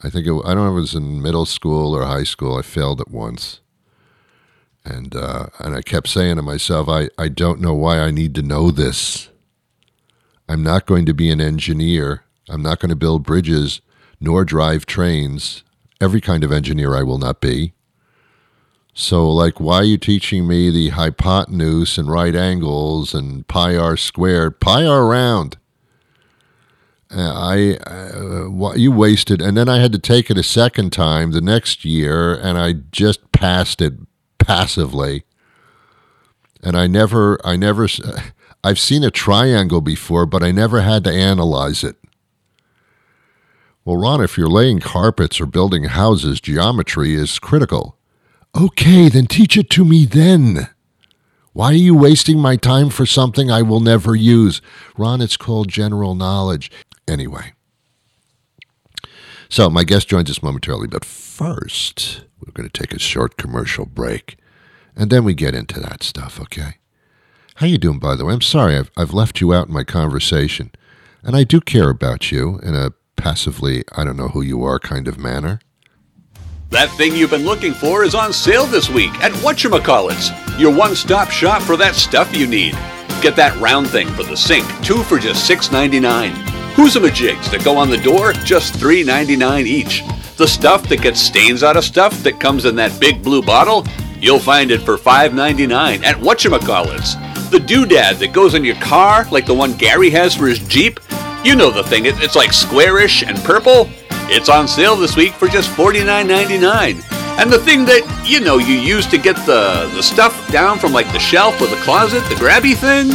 I 0.04 0.10
think 0.10 0.28
it, 0.28 0.34
I 0.46 0.54
don't 0.54 0.66
know 0.66 0.74
if 0.74 0.78
it 0.78 0.82
was 0.82 0.96
in 0.96 1.22
middle 1.22 1.46
school 1.46 1.96
or 1.96 2.06
high 2.06 2.26
school. 2.26 2.58
I 2.58 2.62
failed 2.62 3.02
it 3.02 3.10
once, 3.10 3.62
and 4.86 5.16
uh, 5.16 5.48
and 5.60 5.76
I 5.76 5.82
kept 5.82 6.10
saying 6.10 6.36
to 6.36 6.42
myself, 6.42 6.88
I 6.90 7.10
I 7.18 7.30
don't 7.30 7.62
know 7.62 7.74
why 7.74 8.00
I 8.00 8.12
need 8.12 8.36
to 8.36 8.44
know 8.44 8.70
this. 8.70 9.30
I'm 10.48 10.62
not 10.62 10.86
going 10.86 11.06
to 11.06 11.14
be 11.14 11.32
an 11.32 11.42
engineer. 11.42 12.26
I'm 12.50 12.62
not 12.62 12.80
going 12.80 12.90
to 12.90 12.96
build 12.96 13.24
bridges 13.24 13.82
nor 14.20 14.44
drive 14.46 14.86
trains. 14.86 15.64
Every 16.02 16.22
kind 16.22 16.44
of 16.44 16.52
engineer 16.52 16.96
I 16.96 17.04
will 17.04 17.18
not 17.18 17.40
be. 17.42 17.74
So, 18.94 19.28
like, 19.30 19.60
why 19.60 19.78
are 19.78 19.84
you 19.84 19.98
teaching 19.98 20.48
me 20.48 20.70
the 20.70 20.90
hypotenuse 20.90 21.98
and 21.98 22.10
right 22.10 22.36
angles 22.36 23.14
and 23.16 23.48
pi 23.48 23.76
r 23.76 23.98
squared? 23.98 24.60
Pi 24.60 24.86
r 24.86 25.06
round. 25.06 25.58
Uh, 27.16 27.34
I, 27.34 27.78
uh, 27.88 28.74
you 28.76 28.92
wasted, 28.92 29.42
and 29.42 29.56
then 29.56 29.70
I 29.70 29.80
had 29.80 29.92
to 29.94 30.00
take 30.00 30.32
it 30.32 30.38
a 30.38 30.44
second 30.44 30.92
time 30.92 31.32
the 31.32 31.42
next 31.42 31.86
year, 31.86 32.34
and 32.34 32.58
I 32.58 32.74
just 32.92 33.32
passed 33.32 33.82
it 33.82 33.94
passively. 34.40 35.24
And 36.64 36.78
I 36.78 36.88
never, 36.88 37.40
I 37.46 37.56
never, 37.56 37.88
I've 38.64 38.80
seen 38.80 39.04
a 39.04 39.12
triangle 39.12 39.82
before, 39.82 40.26
but 40.26 40.44
I 40.44 40.52
never 40.52 40.82
had 40.82 41.04
to 41.04 41.12
analyze 41.12 41.84
it. 41.84 41.98
Well, 43.86 43.98
Ron, 43.98 44.22
if 44.22 44.38
you're 44.38 44.48
laying 44.48 44.80
carpets 44.80 45.42
or 45.42 45.46
building 45.46 45.86
houses, 45.86 46.40
geometry 46.40 47.16
is 47.16 47.38
critical. 47.38 47.98
Okay, 48.56 49.10
then 49.10 49.28
teach 49.28 49.58
it 49.58 49.70
to 49.72 49.84
me 49.84 50.06
then. 50.06 50.70
Why 51.52 51.68
are 51.68 51.74
you 51.74 51.96
wasting 51.96 52.40
my 52.40 52.56
time 52.56 52.90
for 52.90 53.06
something 53.06 53.52
I 53.52 53.62
will 53.62 53.82
never 53.82 54.16
use? 54.16 54.62
Ron, 54.98 55.22
it's 55.22 55.38
called 55.38 55.68
general 55.68 56.16
knowledge. 56.16 56.72
Anyway. 57.08 57.54
So, 59.50 59.70
my 59.70 59.84
guest 59.84 60.08
joins 60.08 60.32
us 60.32 60.42
momentarily, 60.42 60.88
but 60.88 61.06
first, 61.06 62.22
we're 62.40 62.54
going 62.54 62.70
to 62.70 62.82
take 62.82 62.94
a 62.94 63.00
short 63.00 63.38
commercial 63.38 63.86
break, 63.86 64.38
and 64.96 65.12
then 65.12 65.24
we 65.24 65.34
get 65.34 65.54
into 65.54 65.80
that 65.80 66.02
stuff, 66.02 66.40
okay? 66.42 66.78
How 67.56 67.68
you 67.68 67.78
doing, 67.78 68.00
by 68.00 68.16
the 68.16 68.26
way? 68.26 68.34
I'm 68.34 68.42
sorry 68.42 68.78
I've, 68.78 68.90
I've 68.98 69.14
left 69.14 69.42
you 69.42 69.54
out 69.54 69.68
in 69.68 69.74
my 69.74 69.84
conversation, 69.84 70.72
and 71.22 71.36
I 71.36 71.44
do 71.44 71.62
care 71.62 71.90
about 71.90 72.32
you 72.32 72.58
in 72.64 72.74
a 72.74 72.94
passively, 73.24 73.86
I 73.96 74.04
don't 74.04 74.18
know 74.18 74.28
who 74.28 74.42
you 74.42 74.66
are 74.66 74.80
kind 74.80 75.08
of 75.08 75.18
manner. 75.18 75.62
That 76.72 76.90
thing 76.98 77.16
you've 77.16 77.30
been 77.30 77.46
looking 77.46 77.74
for 77.74 78.04
is 78.04 78.16
on 78.16 78.34
sale 78.34 78.66
this 78.66 78.90
week 78.90 79.14
at 79.24 79.32
Whatchamacallits, 79.32 80.60
your 80.60 80.76
one-stop 80.76 81.30
shop 81.30 81.62
for 81.62 81.78
that 81.78 81.96
stuff 81.96 82.36
you 82.36 82.48
need. 82.48 82.74
Get 83.22 83.38
that 83.38 83.58
round 83.62 83.88
thing 83.88 84.10
for 84.10 84.24
the 84.24 84.36
sink, 84.36 84.66
two 84.84 85.04
for 85.04 85.20
just 85.20 85.50
$6.99. 85.50 86.34
Hoosamajigs 86.74 87.50
that 87.50 87.64
go 87.64 87.78
on 87.78 87.90
the 87.90 87.98
door, 87.98 88.34
just 88.34 88.74
$3.99 88.74 89.68
each. 89.68 90.04
The 90.36 90.48
stuff 90.48 90.90
that 90.90 91.02
gets 91.02 91.22
stains 91.22 91.64
out 91.64 91.78
of 91.78 91.86
stuff 91.86 92.24
that 92.24 92.42
comes 92.42 92.66
in 92.66 92.76
that 92.76 93.00
big 93.00 93.24
blue 93.24 93.42
bottle, 93.42 93.86
You'll 94.24 94.40
find 94.40 94.72
it 94.72 94.80
for 94.80 94.98
$5.99 94.98 96.06
at 96.06 96.16
whatchamacallits. 96.16 97.52
The 97.52 97.58
doodad 97.58 98.20
that 98.20 98.32
goes 98.32 98.56
on 98.56 98.64
your 98.64 98.76
car, 98.76 99.28
like 99.32 99.46
the 99.46 99.54
one 99.54 99.76
Gary 99.76 100.10
has 100.12 100.34
for 100.34 100.48
his 100.48 100.60
Jeep. 100.60 100.98
You 101.44 101.58
know 101.58 101.72
the 101.72 101.84
thing, 101.84 102.04
it's 102.06 102.36
like 102.36 102.54
squarish 102.54 103.22
and 103.22 103.38
purple. 103.40 103.90
It's 104.30 104.48
on 104.48 104.68
sale 104.68 104.96
this 104.96 105.18
week 105.18 105.34
for 105.34 105.50
just 105.50 105.70
$49.99. 105.72 107.04
And 107.38 107.52
the 107.52 107.60
thing 107.60 107.84
that, 107.86 108.24
you 108.26 108.40
know, 108.40 108.60
you 108.60 108.76
use 108.76 109.06
to 109.08 109.18
get 109.18 109.36
the, 109.46 109.92
the 109.94 110.02
stuff 110.02 110.50
down 110.52 110.80
from 110.80 110.94
like 110.94 111.12
the 111.12 111.20
shelf 111.20 111.60
or 111.60 111.68
the 111.68 111.76
closet, 111.78 112.22
the 112.30 112.36
grabby 112.36 112.76
thing? 112.76 113.10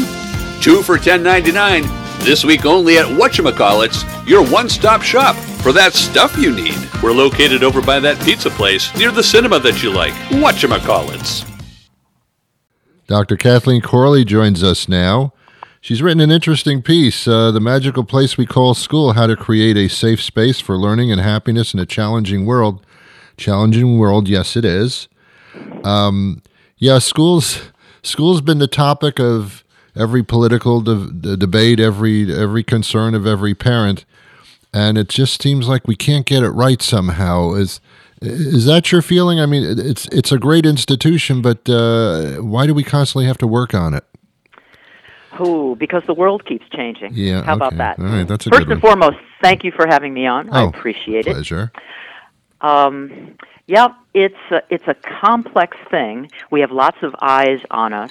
Two 0.61 0.83
for 0.83 0.99
$10.99. 0.99 2.25
This 2.25 2.45
week 2.45 2.67
only 2.67 2.99
at 2.99 3.07
Whatchamacallits, 3.07 4.29
your 4.29 4.45
one-stop 4.47 5.03
shop 5.03 5.35
for 5.63 5.73
that 5.73 5.95
stuff 5.95 6.37
you 6.37 6.55
need. 6.55 6.77
We're 7.03 7.13
located 7.13 7.63
over 7.63 7.81
by 7.81 7.99
that 8.01 8.21
pizza 8.25 8.51
place 8.51 8.95
near 8.97 9.11
the 9.11 9.23
cinema 9.23 9.59
that 9.61 9.83
you 9.83 9.91
like. 9.91 10.13
Whatchamacallits. 10.31 11.49
Dr. 13.07 13.37
Kathleen 13.37 13.81
Corley 13.81 14.25
joins 14.25 14.63
us 14.63 14.87
now. 14.87 15.33
She's 15.81 16.03
written 16.03 16.21
an 16.21 16.33
interesting 16.33 16.83
piece, 16.83 17.29
uh, 17.29 17.53
The 17.53 17.61
Magical 17.61 18.03
Place 18.03 18.37
We 18.37 18.47
Call 18.47 18.75
School 18.75 19.13
How 19.13 19.29
to 19.29 19.37
Create 19.37 19.77
a 19.77 19.89
Safe 19.89 20.21
Space 20.21 20.61
for 20.61 20.77
Learning 20.77 21.13
and 21.13 21.21
Happiness 21.21 21.73
in 21.73 21.79
a 21.79 21.87
Challenging 21.87 22.47
World. 22.47 22.85
Challenging 23.37 23.99
world, 23.99 24.29
yes, 24.29 24.57
it 24.57 24.65
is. 24.65 25.07
Um, 25.85 26.43
yeah, 26.77 26.99
schools. 26.99 27.71
School's 28.03 28.41
been 28.41 28.59
the 28.59 28.67
topic 28.67 29.21
of 29.21 29.63
every 29.95 30.25
political 30.25 30.81
de- 30.81 31.37
debate, 31.37 31.79
every 31.79 32.35
every 32.35 32.65
concern 32.65 33.15
of 33.15 33.27
every 33.27 33.55
parent, 33.55 34.05
and 34.73 34.99
it 34.99 35.09
just 35.09 35.41
seems 35.41 35.69
like 35.69 35.87
we 35.87 35.95
can't 35.95 36.27
get 36.27 36.43
it 36.43 36.51
right 36.51 36.83
somehow. 36.83 37.53
Is 37.53 37.81
is 38.21 38.65
that 38.67 38.91
your 38.91 39.03
feeling? 39.03 39.39
I 39.39 39.47
mean, 39.47 39.79
it's 39.79 40.07
it's 40.09 40.33
a 40.33 40.39
great 40.39 40.67
institution, 40.67 41.41
but 41.41 41.69
uh, 41.69 42.37
why 42.37 42.67
do 42.67 42.75
we 42.75 42.83
constantly 42.83 43.27
have 43.27 43.39
to 43.39 43.47
work 43.47 43.73
on 43.73 43.95
it? 43.95 44.05
Oh, 45.39 45.75
because 45.77 46.03
the 46.07 46.15
world 46.15 46.45
keeps 46.45 46.69
changing. 46.71 47.13
Yeah. 47.15 47.43
How 47.43 47.55
about 47.55 47.77
that? 47.77 47.99
All 47.99 48.07
right, 48.07 48.27
that's 48.27 48.47
a 48.47 48.51
First 48.51 48.67
good 48.67 48.73
and 48.75 48.83
one. 48.83 48.99
foremost, 48.99 49.19
thank 49.43 49.65
you 49.65 49.73
for 49.73 49.87
having 49.87 50.13
me 50.15 50.27
on. 50.27 50.51
I 50.51 50.63
Oh, 50.63 50.69
appreciate 50.69 51.27
it. 51.27 51.33
Pleasure. 51.35 51.71
Um, 52.61 53.37
yeah, 53.67 53.89
it's 54.15 54.35
a, 54.51 54.63
it's 54.71 54.87
a 54.89 54.95
complex 55.21 55.77
thing. 55.91 56.31
We 56.51 56.61
have 56.61 56.71
lots 56.73 56.99
of 57.03 57.15
eyes 57.21 57.61
on 57.71 57.93
us, 57.93 58.11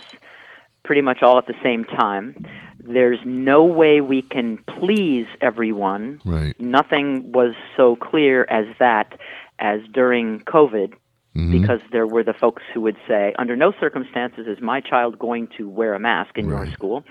pretty 0.83 1.01
much 1.01 1.21
all 1.21 1.37
at 1.37 1.47
the 1.47 1.55
same 1.63 1.83
time. 1.83 2.45
There's 2.79 3.19
no 3.25 3.65
way 3.65 3.99
we 3.99 4.21
can 4.21 4.57
please 4.59 5.27
everyone. 5.41 6.21
Right. 6.23 6.57
Nothing 6.59 7.31
was 7.33 7.55
so 7.75 7.95
clear 7.97 8.45
as 8.49 8.65
that 8.79 9.19
as 9.59 9.81
during 9.91 10.39
COVID, 10.41 10.93
Mm-hmm. 11.37 11.51
because 11.61 11.81
there 11.91 12.07
were 12.07 12.23
the 12.23 12.33
folks 12.33 12.63
who 12.73 12.81
would 12.81 12.97
say, 13.07 13.31
under 13.37 13.55
no 13.55 13.71
circumstances 13.79 14.47
is 14.47 14.59
my 14.59 14.81
child 14.81 15.19
going 15.19 15.47
to 15.57 15.69
wear 15.69 15.93
a 15.93 15.99
mask 15.99 16.35
in 16.35 16.47
your 16.47 16.61
Right. 16.61 16.73
school. 16.73 17.03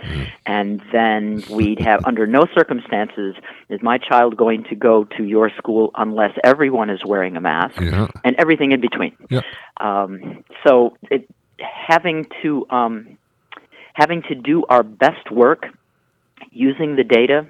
And 0.44 0.82
then 0.92 1.44
we'd 1.48 1.78
have, 1.78 2.00
under 2.04 2.26
no 2.26 2.44
circumstances 2.52 3.36
is 3.68 3.80
my 3.82 3.98
child 3.98 4.36
going 4.36 4.64
to 4.64 4.74
go 4.74 5.04
to 5.16 5.22
your 5.22 5.48
school 5.50 5.92
unless 5.96 6.32
everyone 6.42 6.90
is 6.90 7.00
wearing 7.06 7.36
a 7.36 7.40
mask, 7.40 7.80
Yeah. 7.80 8.08
and 8.24 8.34
everything 8.36 8.72
in 8.72 8.80
between. 8.80 9.16
Yep. 9.30 9.44
Um, 9.76 10.42
so 10.66 10.96
it, 11.08 11.28
having 11.60 12.26
to 12.42 12.66
um, 12.70 13.18
having 13.92 14.22
to 14.22 14.34
do 14.34 14.64
our 14.68 14.82
best 14.82 15.30
work 15.30 15.66
using 16.50 16.96
the 16.96 17.04
data 17.04 17.46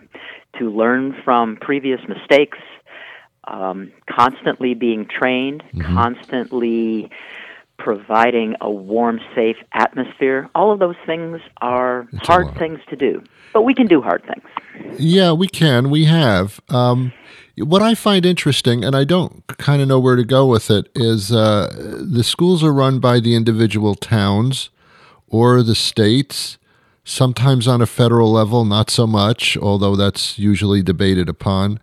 to 0.59 0.71
learn 0.71 1.14
from 1.25 1.56
previous 1.56 2.00
mistakes, 2.06 2.59
um, 3.47 3.93
constantly 4.09 4.75
being 4.75 5.07
trained, 5.07 5.62
constantly 5.81 7.11
providing 7.79 8.57
a 8.61 8.71
warm, 8.71 9.21
safe 9.35 9.57
atmosphere. 9.73 10.49
All 10.55 10.73
of 10.73 10.79
those 10.79 10.97
things 11.05 11.41
are 11.61 12.09
It's 12.12 12.26
hard 12.26 12.57
things 12.57 12.81
to 12.88 12.97
do, 12.97 13.23
but 13.53 13.62
we 13.62 13.75
can 13.75 13.87
do 13.87 14.00
hard 14.00 14.25
things. 14.25 14.99
Yeah, 14.99 15.33
we 15.33 15.49
can. 15.49 15.90
We 15.90 16.05
have. 16.07 16.61
Um, 16.68 17.12
what 17.59 17.83
I 17.83 17.94
find 17.94 18.27
interesting, 18.27 18.85
and 18.85 18.94
I 18.94 19.05
don't 19.05 19.47
kind 19.47 19.81
of 19.81 19.88
know 19.88 20.01
where 20.01 20.16
to 20.16 20.25
go 20.25 20.47
with 20.47 20.70
it, 20.70 20.90
is 20.94 21.33
uh, 21.33 21.73
the 22.01 22.25
schools 22.25 22.62
are 22.62 22.73
run 22.73 22.99
by 22.99 23.20
the 23.20 23.35
individual 23.35 23.94
towns 23.94 24.70
or 25.29 25.62
the 25.62 25.75
states. 25.75 26.59
Sometimes 27.05 27.68
on 27.68 27.81
a 27.81 27.87
federal 27.87 28.33
level, 28.33 28.64
not 28.64 28.90
so 28.90 29.07
much, 29.07 29.57
although 29.57 29.94
that's 29.97 30.38
usually 30.38 30.83
debated 30.83 31.29
upon. 31.29 31.79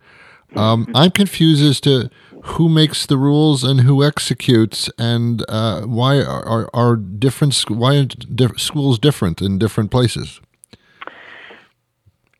Um, 0.55 0.87
I'm 0.93 1.11
confused 1.11 1.63
as 1.63 1.79
to 1.81 2.09
who 2.43 2.69
makes 2.69 3.05
the 3.05 3.17
rules 3.17 3.63
and 3.63 3.81
who 3.81 4.03
executes, 4.03 4.89
and 4.97 5.43
uh, 5.49 5.81
why 5.81 6.17
are, 6.17 6.45
are, 6.45 6.69
are 6.73 6.95
different 6.95 7.57
why 7.69 7.95
are 7.97 8.05
diff- 8.05 8.59
schools 8.59 8.99
different 8.99 9.41
in 9.41 9.57
different 9.57 9.91
places? 9.91 10.41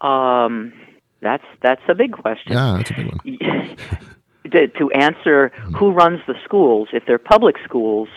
Um, 0.01 0.73
that's 1.21 1.45
that's 1.61 1.81
a 1.87 1.95
big 1.95 2.11
question. 2.11 2.53
Yeah, 2.53 2.75
that's 2.77 2.91
a 2.91 2.93
big 2.93 3.11
one. 3.11 3.77
to, 4.51 4.67
to 4.67 4.91
answer 4.91 5.49
who 5.77 5.91
runs 5.91 6.19
the 6.27 6.35
schools, 6.43 6.89
if 6.93 7.03
they're 7.05 7.17
public 7.17 7.55
schools, 7.63 8.09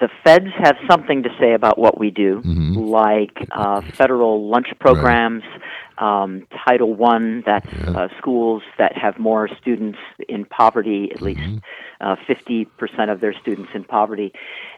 the 0.00 0.08
feds 0.22 0.48
have 0.58 0.76
something 0.88 1.22
to 1.22 1.30
say 1.40 1.54
about 1.54 1.78
what 1.78 1.98
we 1.98 2.10
do, 2.10 2.40
like 2.44 3.36
uh, 3.52 3.80
federal 3.94 4.48
lunch 4.48 4.68
programs, 4.78 5.42
um, 5.96 6.46
Title 6.66 6.94
One. 6.94 7.42
That's 7.46 7.66
uh, 7.72 8.08
schools 8.18 8.62
that 8.78 8.96
have 8.96 9.18
more 9.18 9.48
students 9.60 9.98
in 10.28 10.44
poverty, 10.44 11.10
at 11.14 11.22
least 11.22 11.40
uh, 12.00 12.16
fifty 12.26 12.66
percent 12.66 13.10
of 13.10 13.20
their 13.20 13.32
students 13.40 13.70
in 13.74 13.84
poverty, 13.84 14.32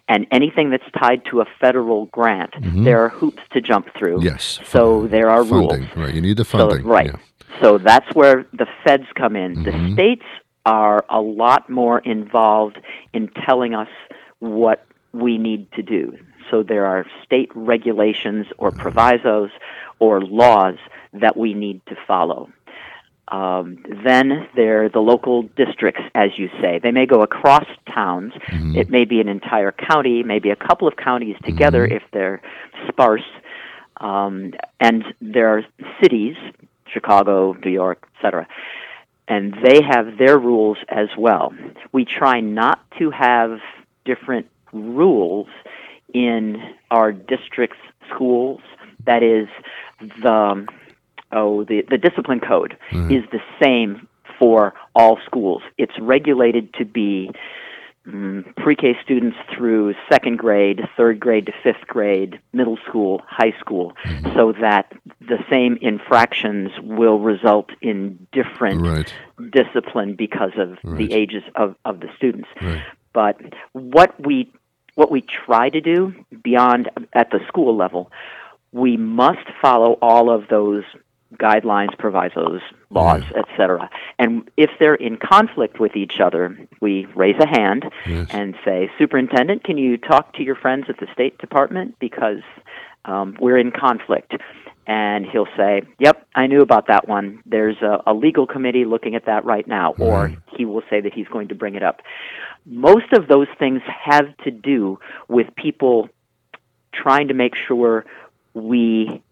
and 0.09 0.27
anything 0.31 0.70
that's 0.70 0.88
tied 0.96 1.25
to 1.31 1.40
a 1.40 1.44
federal 1.61 2.07
grant. 2.07 2.55
There 2.61 3.03
are 3.05 3.09
hoops 3.09 3.42
to 3.53 3.61
jump 3.61 3.88
through. 3.99 4.23
Yes. 4.23 4.61
So 4.64 5.07
there 5.09 5.29
are 5.29 5.42
rules. 5.42 5.73
funding. 5.73 5.88
Right. 5.96 6.14
You 6.14 6.20
need 6.20 6.37
the 6.37 6.44
So, 6.44 6.59
funding. 6.70 6.87
right. 6.87 7.07
Yeah. 7.07 7.61
So 7.61 7.79
that's 7.79 8.07
where 8.14 8.46
the 8.53 8.66
feds 8.85 9.05
come 9.16 9.35
in. 9.35 9.57
Mm-hmm. 9.57 9.87
The 9.88 9.92
states 9.94 10.25
are 10.66 11.05
a 11.11 11.20
lot 11.20 11.68
more 11.68 11.99
involved 12.01 12.79
in 13.12 13.29
telling 13.46 13.75
us 13.75 13.88
what 14.38 14.87
we 15.12 15.38
need 15.38 15.70
to 15.73 15.83
do. 15.83 16.16
So 16.51 16.62
there 16.62 16.87
are 16.87 17.07
state 17.25 17.51
regulations 17.55 18.46
or 18.59 18.70
Mm-hmm. 18.70 18.81
provisos 18.81 19.51
or 19.99 20.20
laws 20.20 20.77
that 21.12 21.37
we 21.37 21.55
need 21.55 21.85
to 21.87 21.96
follow. 22.07 22.51
Um, 23.29 23.79
then 24.05 24.49
there 24.57 24.85
are 24.85 24.88
the 24.88 24.99
local 25.01 25.42
districts, 25.42 26.03
as 26.16 26.31
you 26.37 26.49
say. 26.61 26.81
They 26.83 26.90
may 26.90 27.07
go 27.07 27.23
across 27.23 27.66
towns. 27.94 28.33
Mm-hmm. 28.33 28.77
It 28.77 28.90
may 28.90 29.05
be 29.05 29.20
an 29.20 29.29
entire 29.29 29.70
county, 29.70 30.25
maybe 30.25 30.51
a 30.51 30.57
couple 30.57 30.88
of 30.88 30.96
counties 30.96 31.37
together 31.44 31.87
Mm-hmm. 31.87 31.96
if 31.96 32.03
they're 32.12 32.42
sparse. 32.88 33.23
Um, 33.99 34.55
and 34.81 35.05
there 35.20 35.49
are 35.57 35.62
cities, 36.03 36.37
Chicago, 36.92 37.53
New 37.64 37.70
York, 37.70 38.09
etc., 38.16 38.49
and 39.29 39.55
they 39.62 39.81
have 39.81 40.18
their 40.18 40.37
rules 40.38 40.79
as 40.88 41.09
well. 41.16 41.55
We 41.92 42.05
try 42.05 42.40
not 42.40 42.81
to 42.99 43.11
have 43.12 43.61
different 44.05 44.49
rules 44.72 45.48
in 46.12 46.56
our 46.90 47.12
district's 47.12 47.78
schools. 48.12 48.61
That 49.06 49.22
is, 49.22 49.48
the 50.22 50.33
um, 50.33 50.68
oh 51.33 51.64
the 51.64 51.83
the 51.88 51.98
discipline 51.98 52.40
code 52.40 52.76
mm-hmm. 52.90 53.11
is 53.11 53.24
the 53.33 53.40
same 53.62 54.09
for 54.38 54.74
all 54.94 55.18
schools. 55.26 55.62
It's 55.78 55.92
regulated 56.00 56.72
to 56.74 56.85
be 56.85 57.30
mm, 58.06 58.56
pre-K 58.56 58.96
students 59.02 59.37
through 59.54 59.94
second 60.11 60.38
grade, 60.38 60.80
third 60.96 61.20
grade 61.20 61.46
to 61.46 61.52
fifth 61.62 61.87
grade, 61.87 62.40
middle 62.52 62.78
school, 62.88 63.22
high 63.26 63.54
school, 63.61 63.92
mm-hmm. 64.04 64.35
so 64.35 64.52
that 64.61 64.92
the 65.20 65.38
same 65.50 65.78
infractions 65.80 66.70
will 66.83 67.18
result 67.18 67.70
in 67.83 68.26
different 68.33 68.80
Right. 68.80 69.12
discipline 69.52 70.14
because 70.14 70.52
of 70.56 70.78
Right. 70.83 70.96
the 70.98 71.12
ages 71.12 71.42
of, 71.54 71.76
of 71.85 72.00
the 72.00 72.09
students. 72.16 72.48
Right. 72.62 72.83
But 73.12 73.40
what 73.72 74.14
we 74.24 74.50
what 74.94 75.11
we 75.11 75.22
try 75.22 75.68
to 75.70 75.81
do 75.81 76.14
beyond 76.42 76.90
at 77.12 77.31
the 77.31 77.40
school 77.48 77.76
level, 77.76 78.11
we 78.72 78.96
must 78.96 79.46
follow 79.61 79.98
all 80.00 80.31
of 80.31 80.48
those 80.48 80.85
guidelines, 81.35 81.96
provisos, 81.96 82.61
laws, 82.90 83.22
etc. 83.37 83.88
And 84.18 84.50
if 84.57 84.70
they're 84.81 84.96
in 84.96 85.16
conflict 85.16 85.79
with 85.79 85.94
each 85.94 86.14
other, 86.20 86.59
we 86.81 87.07
raise 87.14 87.37
a 87.38 87.46
hand 87.46 87.85
Yes. 88.07 88.29
and 88.31 88.57
say, 88.64 88.90
"Superintendent, 88.98 89.62
can 89.62 89.79
you 89.79 89.96
talk 89.96 90.33
to 90.35 90.42
your 90.42 90.57
friends 90.57 90.87
at 90.88 90.98
the 90.98 91.07
State 91.12 91.38
Department 91.38 91.96
because 92.00 92.42
um, 93.05 93.37
we're 93.40 93.59
in 93.59 93.70
conflict?" 93.70 94.35
And 94.86 95.26
he'll 95.26 95.48
say, 95.56 95.82
"Yep, 95.98 96.26
I 96.34 96.46
knew 96.46 96.62
about 96.62 96.88
that 96.88 97.06
one. 97.06 97.42
There's 97.46 97.76
a, 97.82 98.02
a 98.06 98.14
legal 98.14 98.46
committee 98.46 98.84
looking 98.84 99.14
at 99.14 99.26
that 99.26 99.44
right 99.44 99.66
now," 99.66 99.94
or 99.98 100.34
he 100.56 100.64
will 100.64 100.82
say 100.90 101.00
that 101.00 101.12
he's 101.12 101.28
going 101.28 101.48
to 101.48 101.54
bring 101.54 101.74
it 101.74 101.82
up. 101.82 102.02
Most 102.66 103.12
of 103.12 103.28
those 103.28 103.46
things 103.58 103.82
have 103.86 104.36
to 104.38 104.50
do 104.50 104.98
with 105.28 105.54
people 105.54 106.08
trying 106.92 107.28
to 107.28 107.34
make 107.34 107.54
sure 107.54 108.04
we 108.54 109.22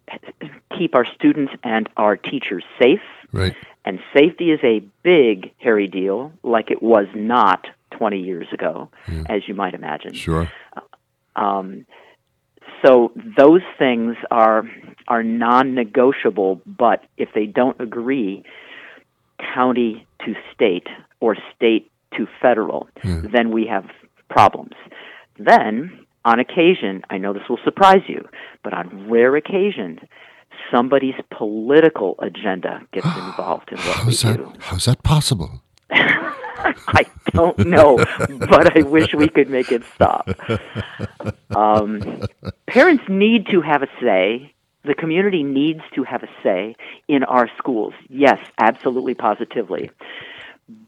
keep 0.76 0.94
our 0.94 1.06
students 1.14 1.52
and 1.62 1.88
our 1.96 2.16
teachers 2.16 2.64
safe. 2.80 3.00
Right. 3.32 3.54
And 3.84 4.00
safety 4.14 4.50
is 4.50 4.60
a 4.62 4.80
big, 5.02 5.52
hairy 5.58 5.88
deal, 5.88 6.32
like 6.42 6.70
it 6.70 6.82
was 6.82 7.06
not 7.14 7.66
20 7.92 8.20
years 8.20 8.46
ago, 8.52 8.90
as 9.28 9.48
you 9.48 9.54
might 9.54 9.74
imagine. 9.74 10.12
Sure. 10.14 10.50
Um, 11.36 11.86
so 12.84 13.12
those 13.36 13.62
things 13.78 14.16
are 14.30 14.64
are 15.08 15.22
non-negotiable. 15.22 16.60
But 16.66 17.04
if 17.16 17.30
they 17.34 17.46
don't 17.46 17.80
agree, 17.80 18.44
county 19.54 20.06
to 20.24 20.34
state 20.54 20.86
or 21.20 21.36
state 21.54 21.90
to 22.16 22.26
federal, 22.40 22.88
hmm. 23.02 23.26
then 23.32 23.50
we 23.50 23.66
have 23.66 23.84
problems. 24.28 24.74
Then, 25.38 26.06
on 26.24 26.40
occasion, 26.40 27.02
I 27.10 27.18
know 27.18 27.32
this 27.32 27.48
will 27.48 27.60
surprise 27.64 28.02
you, 28.06 28.28
but 28.62 28.74
on 28.74 29.08
rare 29.08 29.36
occasions, 29.36 30.00
somebody's 30.70 31.14
political 31.36 32.16
agenda 32.20 32.80
gets 32.92 33.06
involved 33.16 33.70
in 33.72 33.78
what 33.78 34.04
we 34.04 34.14
that? 34.14 34.36
do. 34.36 34.52
How's 34.60 34.84
that 34.86 35.02
possible? 35.02 35.62
I 36.88 37.04
don't 37.32 37.58
know, 37.58 37.96
but 38.38 38.76
I 38.76 38.82
wish 38.82 39.14
we 39.14 39.28
could 39.28 39.48
make 39.50 39.70
it 39.72 39.82
stop. 39.94 40.28
Um, 41.54 42.22
parents 42.66 43.04
need 43.08 43.46
to 43.48 43.60
have 43.60 43.82
a 43.82 43.88
say. 44.00 44.54
The 44.84 44.94
community 44.94 45.42
needs 45.42 45.80
to 45.94 46.04
have 46.04 46.22
a 46.22 46.28
say 46.42 46.76
in 47.08 47.24
our 47.24 47.48
schools. 47.58 47.94
Yes, 48.08 48.38
absolutely, 48.58 49.14
positively. 49.14 49.90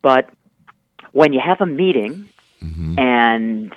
But 0.03 0.31
when 1.13 1.33
you 1.33 1.41
have 1.41 1.61
a 1.61 1.67
meeting, 1.67 2.29
and 2.99 3.73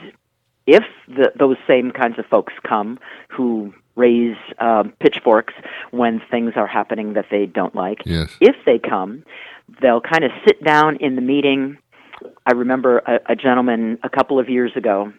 if 0.67 0.83
the, 1.07 1.31
those 1.37 1.57
same 1.67 1.91
kinds 1.91 2.19
of 2.19 2.25
folks 2.27 2.53
come 2.63 2.99
who 3.29 3.73
raise 3.95 4.35
um, 4.59 4.91
pitchforks 4.99 5.53
when 5.91 6.21
things 6.31 6.53
are 6.55 6.67
happening 6.67 7.13
that 7.13 7.25
they 7.31 7.45
don't 7.45 7.75
like, 7.75 8.01
Yes. 8.05 8.35
if 8.41 8.55
they 8.65 8.79
come, 8.79 9.23
they'll 9.81 10.01
kind 10.01 10.23
of 10.23 10.31
sit 10.45 10.63
down 10.63 10.97
in 10.97 11.15
the 11.15 11.21
meeting. 11.21 11.77
I 12.45 12.53
remember 12.53 12.99
a, 12.99 13.19
a 13.33 13.35
gentleman 13.35 13.99
a 14.03 14.09
couple 14.09 14.39
of 14.39 14.49
years 14.49 14.71
ago 14.75 15.11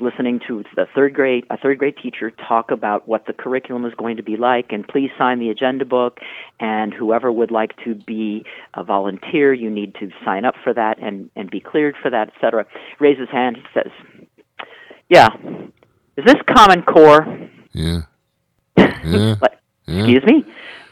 listening 0.00 0.40
to 0.48 0.64
the 0.74 0.86
third 0.94 1.14
grade 1.14 1.44
a 1.50 1.56
third 1.56 1.78
grade 1.78 1.94
teacher 2.02 2.30
talk 2.30 2.70
about 2.70 3.06
what 3.06 3.26
the 3.26 3.32
curriculum 3.32 3.84
is 3.84 3.94
going 3.94 4.16
to 4.16 4.22
be 4.22 4.36
like 4.36 4.72
and 4.72 4.86
please 4.86 5.10
sign 5.16 5.38
the 5.38 5.48
agenda 5.48 5.84
book 5.84 6.18
and 6.60 6.92
whoever 6.92 7.30
would 7.30 7.50
like 7.50 7.72
to 7.84 7.94
be 7.94 8.44
a 8.74 8.82
volunteer 8.82 9.52
you 9.52 9.70
need 9.70 9.94
to 9.94 10.10
sign 10.24 10.44
up 10.44 10.54
for 10.62 10.74
that 10.74 10.98
and 11.00 11.30
and 11.36 11.50
be 11.50 11.60
cleared 11.60 11.94
for 12.02 12.10
that 12.10 12.28
etc 12.28 12.66
raises 12.98 13.20
his 13.20 13.28
hand 13.30 13.56
and 13.56 13.66
says 13.72 14.26
yeah 15.08 15.28
is 16.16 16.24
this 16.24 16.36
common 16.48 16.82
core 16.82 17.26
Yeah. 17.72 18.00
Yeah. 18.76 19.34
Yeah. 19.86 19.98
excuse 19.98 20.24
me 20.24 20.44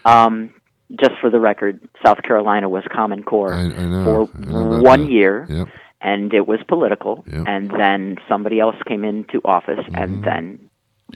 um 0.05 0.53
just 0.99 1.13
for 1.21 1.31
the 1.31 1.39
record, 1.41 1.81
South 2.05 2.23
Carolina 2.23 2.69
was 2.69 2.85
Common 2.93 3.23
Core 3.23 3.53
I- 3.55 3.61
I 3.67 3.87
know. 3.87 4.27
for 4.33 4.39
know 4.39 4.81
one 4.81 5.03
that. 5.05 5.11
year, 5.11 5.47
Yep. 5.49 5.69
and 6.01 6.33
it 6.35 6.47
was 6.49 6.59
political. 6.69 7.25
Yep. 7.33 7.45
And 7.47 7.71
then 7.71 8.17
somebody 8.29 8.59
else 8.61 8.77
came 8.87 9.05
into 9.05 9.41
office, 9.45 9.85
and 9.95 10.25
then 10.25 10.59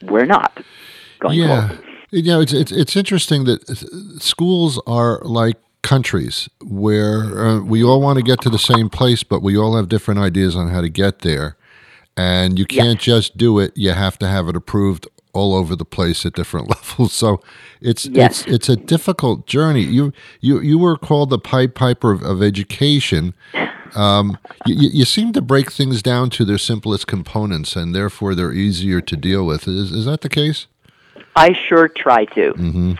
we're 0.02 0.26
not 0.26 0.60
going 1.20 1.38
Mm-hmm. 1.38 1.48
Yeah. 1.48 1.68
forward. 1.68 1.84
You 2.10 2.22
know, 2.22 2.40
it's 2.40 2.52
it's 2.52 2.70
it's 2.70 2.94
interesting 2.94 3.44
that 3.44 3.66
schools 4.20 4.80
are 4.86 5.20
like 5.24 5.56
countries 5.82 6.48
where 6.62 7.18
uh, 7.46 7.60
we 7.60 7.82
all 7.82 8.00
want 8.00 8.18
to 8.18 8.22
get 8.22 8.40
to 8.42 8.50
the 8.50 8.58
same 8.58 8.88
place, 8.88 9.22
but 9.24 9.42
we 9.42 9.56
all 9.56 9.74
have 9.76 9.88
different 9.88 10.20
ideas 10.20 10.54
on 10.54 10.68
how 10.68 10.80
to 10.80 10.88
get 10.88 11.20
there, 11.20 11.56
and 12.16 12.56
you 12.58 12.66
can't 12.66 13.00
just 13.00 13.36
do 13.36 13.58
it. 13.58 13.72
You 13.74 13.90
have 13.92 14.16
to 14.20 14.28
have 14.28 14.46
it 14.48 14.54
approved 14.54 15.08
all 15.34 15.54
over 15.54 15.76
the 15.76 15.84
place 15.84 16.24
at 16.24 16.32
different 16.34 16.68
levels. 16.76 17.12
So 17.12 17.40
it's 17.80 18.06
Yes. 18.06 18.42
it's 18.42 18.46
it's 18.54 18.68
a 18.68 18.76
difficult 18.76 19.46
journey. 19.46 19.82
You 19.82 20.12
you 20.40 20.60
you 20.60 20.78
were 20.78 20.96
called 20.96 21.30
the 21.30 21.38
Pied 21.38 21.74
Piper 21.74 22.12
of, 22.12 22.22
of 22.22 22.42
education. 22.42 23.34
Um, 23.94 24.38
you, 24.66 24.74
you- 24.74 24.90
you 25.00 25.04
seem 25.04 25.32
to 25.34 25.42
break 25.42 25.70
things 25.70 26.02
down 26.02 26.30
to 26.30 26.44
their 26.44 26.58
simplest 26.58 27.06
components, 27.06 27.76
and 27.76 27.94
therefore 27.94 28.34
they're 28.34 28.52
easier 28.52 29.00
to 29.00 29.16
deal 29.16 29.44
with. 29.46 29.68
Is 29.68 29.92
is 29.92 30.04
that 30.06 30.20
the 30.22 30.28
case? 30.28 30.66
I 31.36 31.52
sure 31.52 31.88
try 31.88 32.24
to. 32.26 32.52
Mm-hmm. 32.54 32.92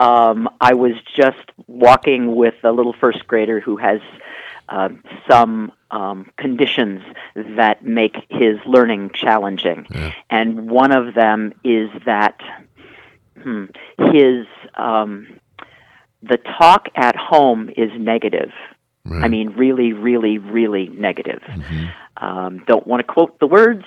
Um, 0.00 0.48
I 0.60 0.72
was 0.74 0.92
just 1.14 1.38
walking 1.66 2.34
with 2.34 2.54
a 2.64 2.72
little 2.72 2.94
first 2.94 3.26
grader 3.26 3.60
who 3.60 3.76
has 3.76 4.00
uh, 4.70 4.88
some 5.28 5.72
um, 5.90 6.30
conditions 6.36 7.02
that 7.56 7.84
make 7.84 8.16
his 8.30 8.56
learning 8.66 9.10
challenging, 9.12 9.86
and 10.30 10.70
one 10.70 10.92
of 10.92 11.14
them 11.14 11.52
is 11.64 11.90
that 12.06 12.40
hmm, 13.42 13.66
his 14.12 14.46
um, 14.76 15.26
the 16.22 16.38
talk 16.58 16.88
at 16.94 17.16
home 17.16 17.70
is 17.76 17.90
negative. 17.98 18.50
I 19.10 19.28
mean, 19.28 19.50
really, 19.56 19.92
really, 19.92 20.38
really 20.38 20.88
negative. 20.88 21.42
Um, 22.18 22.62
don't 22.66 22.86
want 22.86 23.00
to 23.00 23.12
quote 23.12 23.40
the 23.40 23.46
words, 23.46 23.84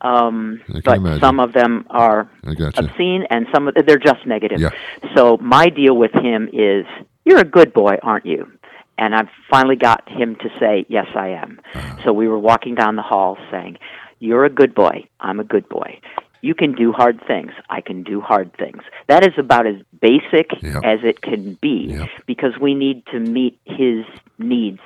um, 0.00 0.60
but 0.84 0.98
imagine. 0.98 1.20
some 1.20 1.40
of 1.40 1.52
them 1.52 1.86
are 1.88 2.28
I 2.44 2.54
got 2.54 2.76
you. 2.76 2.84
obscene, 2.84 3.26
and 3.30 3.46
some 3.54 3.68
of 3.68 3.74
they're 3.86 3.96
just 3.96 4.26
negative. 4.26 4.60
Yeah. 4.60 4.70
So 5.14 5.36
my 5.38 5.68
deal 5.68 5.96
with 5.96 6.12
him 6.12 6.50
is, 6.52 6.84
you're 7.24 7.38
a 7.38 7.44
good 7.44 7.72
boy, 7.72 7.96
aren't 8.02 8.26
you? 8.26 8.50
And 8.98 9.14
I've 9.14 9.28
finally 9.50 9.76
got 9.76 10.08
him 10.08 10.36
to 10.36 10.48
say, 10.58 10.86
yes, 10.88 11.06
I 11.14 11.28
am. 11.28 11.60
Uh-huh. 11.74 11.96
So 12.04 12.12
we 12.12 12.28
were 12.28 12.38
walking 12.38 12.74
down 12.74 12.96
the 12.96 13.02
hall 13.02 13.36
saying, 13.50 13.78
you're 14.20 14.44
a 14.44 14.50
good 14.50 14.74
boy. 14.74 15.06
I'm 15.20 15.38
a 15.40 15.44
good 15.44 15.68
boy. 15.68 16.00
You 16.40 16.54
can 16.54 16.72
do 16.72 16.92
hard 16.92 17.20
things. 17.26 17.52
I 17.68 17.80
can 17.80 18.02
do 18.02 18.20
hard 18.20 18.56
things. 18.56 18.82
That 19.08 19.26
is 19.26 19.34
about 19.36 19.66
as 19.66 19.76
basic 20.00 20.50
Yep. 20.62 20.82
as 20.84 21.00
it 21.02 21.20
can 21.20 21.54
be 21.60 21.88
Yep. 21.98 22.08
because 22.26 22.58
we 22.60 22.74
need 22.74 23.04
to 23.06 23.18
meet 23.20 23.58
his 23.64 24.04
needs 24.38 24.80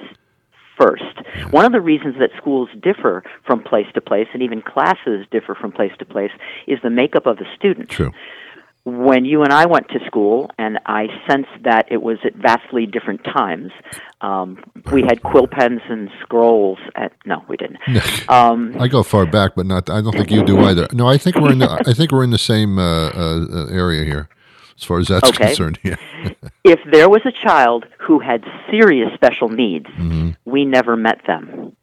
first. 0.80 1.04
One 1.50 1.66
of 1.66 1.72
the 1.72 1.80
reasons 1.80 2.16
that 2.18 2.30
schools 2.38 2.70
differ 2.80 3.22
from 3.44 3.62
place 3.62 3.86
to 3.94 4.00
place 4.00 4.28
and 4.32 4.42
even 4.42 4.62
classes 4.62 5.26
differ 5.30 5.54
from 5.54 5.72
place 5.72 5.92
to 5.98 6.06
place 6.06 6.30
is 6.66 6.78
the 6.82 6.88
makeup 6.90 7.26
of 7.26 7.36
the 7.36 7.44
students 7.54 7.94
True. 7.94 8.12
When 8.84 9.24
you 9.24 9.42
and 9.42 9.52
I 9.52 9.66
went 9.66 9.88
to 9.90 9.98
school, 10.06 10.50
and 10.58 10.78
I 10.86 11.08
sensed 11.28 11.50
that 11.64 11.86
it 11.90 12.02
was 12.02 12.18
at 12.24 12.34
vastly 12.34 12.86
different 12.86 13.22
times. 13.24 13.72
Um, 14.22 14.62
we 14.92 15.02
had 15.02 15.22
quill 15.22 15.46
pens 15.46 15.82
and 15.88 16.10
scrolls. 16.22 16.78
At, 16.96 17.12
no, 17.26 17.44
we 17.48 17.56
didn't. 17.56 17.78
Um, 18.28 18.76
I 18.78 18.86
go 18.88 19.02
far 19.02 19.26
back, 19.26 19.52
but 19.56 19.66
not. 19.66 19.90
I 19.90 20.00
don't 20.00 20.12
think 20.12 20.30
you 20.30 20.44
do 20.44 20.58
either. 20.68 20.86
No, 20.92 21.06
I 21.08 21.18
think 21.18 21.36
we're 21.36 21.52
in 21.52 21.58
the. 21.58 21.82
I 21.86 21.92
think 21.92 22.12
we're 22.12 22.24
in 22.24 22.30
the 22.30 22.38
same 22.38 22.78
uh, 22.78 23.08
uh, 23.10 23.46
uh, 23.52 23.66
area 23.66 24.04
here, 24.04 24.28
as 24.76 24.84
far 24.84 24.98
as 24.98 25.08
that's 25.08 25.28
Okay. 25.30 25.46
concerned. 25.46 25.78
Yeah. 25.82 25.96
if 26.64 26.80
there 26.90 27.08
was 27.08 27.22
a 27.24 27.32
child 27.32 27.86
who 27.98 28.18
had 28.20 28.44
serious 28.70 29.12
special 29.14 29.48
needs, 29.48 29.86
we 30.44 30.64
never 30.64 30.96
met 30.96 31.20
them 31.26 31.76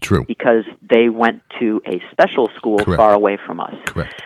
True. 0.00 0.24
because 0.26 0.64
they 0.88 1.08
went 1.08 1.42
to 1.58 1.82
a 1.86 2.00
special 2.12 2.48
school 2.56 2.78
Correct. 2.78 2.96
far 2.98 3.12
away 3.12 3.36
from 3.44 3.60
us. 3.60 3.74
Correct. 3.86 4.22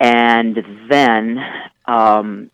And 0.00 0.64
then 0.88 1.44
um, 1.86 2.50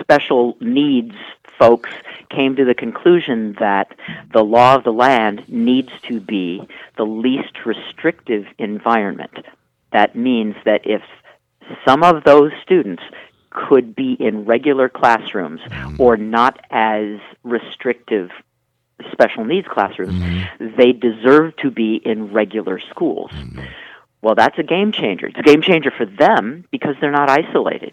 special 0.00 0.56
needs 0.60 1.14
folks 1.58 1.90
came 2.30 2.56
to 2.56 2.64
the 2.64 2.74
conclusion 2.74 3.56
that 3.60 3.94
the 4.32 4.42
law 4.42 4.74
of 4.74 4.84
the 4.84 4.92
land 4.92 5.48
needs 5.48 5.90
to 6.08 6.20
be 6.20 6.66
the 6.96 7.04
least 7.04 7.64
restrictive 7.64 8.44
environment. 8.58 9.38
That 9.92 10.16
means 10.16 10.56
that 10.64 10.82
if 10.84 11.02
some 11.86 12.02
of 12.02 12.24
those 12.24 12.50
students 12.62 13.02
could 13.50 13.94
be 13.94 14.14
in 14.18 14.44
regular 14.44 14.88
classrooms 14.88 15.60
mm-hmm. 15.60 16.02
or 16.02 16.16
not 16.16 16.60
as 16.70 17.20
restrictive 17.44 18.30
special 19.12 19.44
needs 19.44 19.68
classrooms, 19.68 20.14
mm-hmm. 20.14 20.76
they 20.76 20.92
deserve 20.92 21.56
to 21.56 21.70
be 21.70 22.00
in 22.04 22.32
regular 22.32 22.80
schools. 22.90 23.30
Mm-hmm. 23.32 23.60
Well, 24.24 24.34
that's 24.34 24.58
a 24.58 24.62
game 24.62 24.90
changer. 24.90 25.26
It's 25.26 25.38
a 25.38 25.42
game 25.42 25.60
changer 25.60 25.90
for 25.90 26.06
them 26.06 26.64
because 26.70 26.94
they're 26.98 27.12
not 27.12 27.28
isolated. 27.28 27.92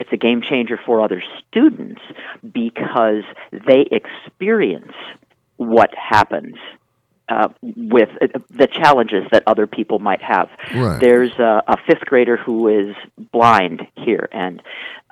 It's 0.00 0.10
a 0.12 0.16
game 0.16 0.42
changer 0.42 0.78
for 0.84 1.00
other 1.00 1.22
students 1.38 2.02
because 2.42 3.22
they 3.52 3.86
experience 3.92 4.92
what 5.56 5.94
happens 5.94 6.56
uh, 7.28 7.48
with 7.62 8.08
uh, 8.20 8.26
the 8.50 8.66
challenges 8.66 9.22
that 9.30 9.44
other 9.46 9.68
people 9.68 10.00
might 10.00 10.20
have. 10.20 10.50
Right. 10.74 10.98
There's 11.00 11.38
a, 11.38 11.62
a 11.68 11.76
fifth 11.86 12.04
grader 12.06 12.36
who 12.36 12.66
is 12.66 12.96
blind 13.32 13.86
here, 13.94 14.28
and 14.32 14.60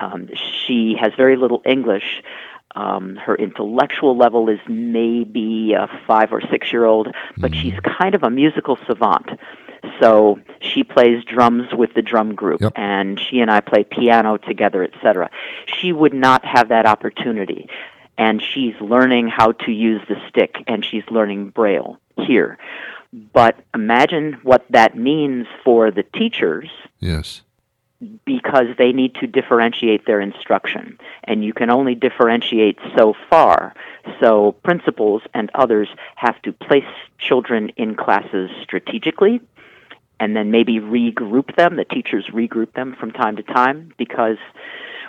um, 0.00 0.28
she 0.35 0.96
has 1.00 1.12
very 1.16 1.37
little 1.37 1.62
English. 1.64 2.20
Um, 2.74 3.16
her 3.16 3.37
intellectual 3.37 4.16
level 4.16 4.48
is 4.48 4.59
maybe 4.66 5.74
a 5.74 5.88
five 6.07 6.33
or 6.33 6.40
six 6.50 6.72
year 6.72 6.85
old, 6.85 7.14
but 7.37 7.55
she's 7.55 7.74
kind 8.00 8.14
of 8.14 8.22
a 8.22 8.31
musical 8.31 8.78
savant. 8.87 9.31
So 10.02 10.40
she 10.60 10.82
plays 10.82 11.24
drums 11.24 11.72
with 11.72 11.94
the 11.94 12.02
drum 12.02 12.34
group, 12.34 12.60
Yep. 12.60 12.72
and 12.74 13.20
she 13.20 13.40
and 13.40 13.50
I 13.50 13.60
play 13.60 13.84
piano 13.84 14.36
together, 14.36 14.82
etc. 14.82 15.30
She 15.66 15.92
would 15.92 16.12
not 16.12 16.44
have 16.44 16.68
that 16.70 16.86
opportunity, 16.86 17.68
and 18.18 18.42
she's 18.42 18.74
learning 18.80 19.28
how 19.28 19.52
to 19.52 19.70
use 19.70 20.02
the 20.08 20.16
stick, 20.28 20.56
and 20.66 20.84
she's 20.84 21.04
learning 21.08 21.50
Braille 21.50 21.98
here. 22.16 22.58
But 23.32 23.56
imagine 23.74 24.38
what 24.42 24.64
that 24.70 24.96
means 24.96 25.46
for 25.62 25.90
the 25.90 26.02
teachers 26.02 26.68
Yes. 26.98 27.42
because 28.24 28.66
they 28.78 28.90
need 28.90 29.14
to 29.16 29.26
differentiate 29.28 30.06
their 30.06 30.20
instruction. 30.20 30.98
And 31.24 31.44
you 31.44 31.52
can 31.52 31.70
only 31.70 31.94
differentiate 31.94 32.78
so 32.96 33.14
far. 33.30 33.74
So 34.18 34.52
principals 34.64 35.22
and 35.34 35.50
others 35.54 35.88
have 36.16 36.40
to 36.42 36.52
place 36.52 36.92
children 37.18 37.68
in 37.76 37.94
classes 37.94 38.50
strategically 38.62 39.40
and 40.22 40.37
then 40.37 40.52
maybe 40.52 40.78
regroup 40.78 41.56
them. 41.56 41.74
The 41.74 41.85
teachers 41.85 42.24
regroup 42.32 42.72
them 42.74 42.94
from 42.98 43.11
time 43.11 43.35
to 43.37 43.42
time 43.42 43.92
because 43.98 44.37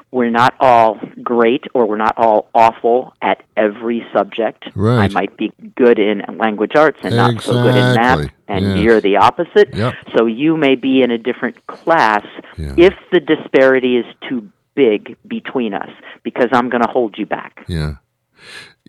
we're 0.10 0.32
not 0.32 0.56
all 0.60 0.99
great 1.21 1.65
or 1.76 1.86
we're 1.86 1.97
not 1.97 2.15
all 2.17 2.49
awful 2.56 3.13
at 3.21 3.43
every 3.56 4.04
subject. 4.12 4.65
Right. 4.73 5.04
I 5.04 5.08
might 5.10 5.38
be 5.38 5.52
good 5.76 5.99
in 5.99 6.23
language 6.39 6.71
arts 6.76 6.97
and 7.04 7.15
not 7.15 7.43
so 7.43 7.54
good 7.54 7.76
in 7.76 7.95
math, 7.95 8.30
and 8.47 8.65
Yes. 8.65 8.78
you're 8.80 9.02
the 9.02 9.17
opposite. 9.17 9.69
Yep. 9.76 9.93
So 10.17 10.26
you 10.26 10.58
may 10.58 10.73
be 10.73 11.04
in 11.04 11.12
a 11.12 11.19
different 11.19 11.67
class 11.67 12.26
Yeah. 12.58 12.73
if 12.76 12.95
the 13.12 13.19
disparity 13.19 13.97
is 13.97 14.06
too 14.28 14.49
big 14.73 15.15
between 15.28 15.76
us 15.76 15.91
because 16.23 16.49
I'm 16.52 16.69
going 16.69 16.82
to 16.82 16.89
hold 16.89 17.19
you 17.19 17.28
back. 17.28 17.65
Yeah. 17.67 17.93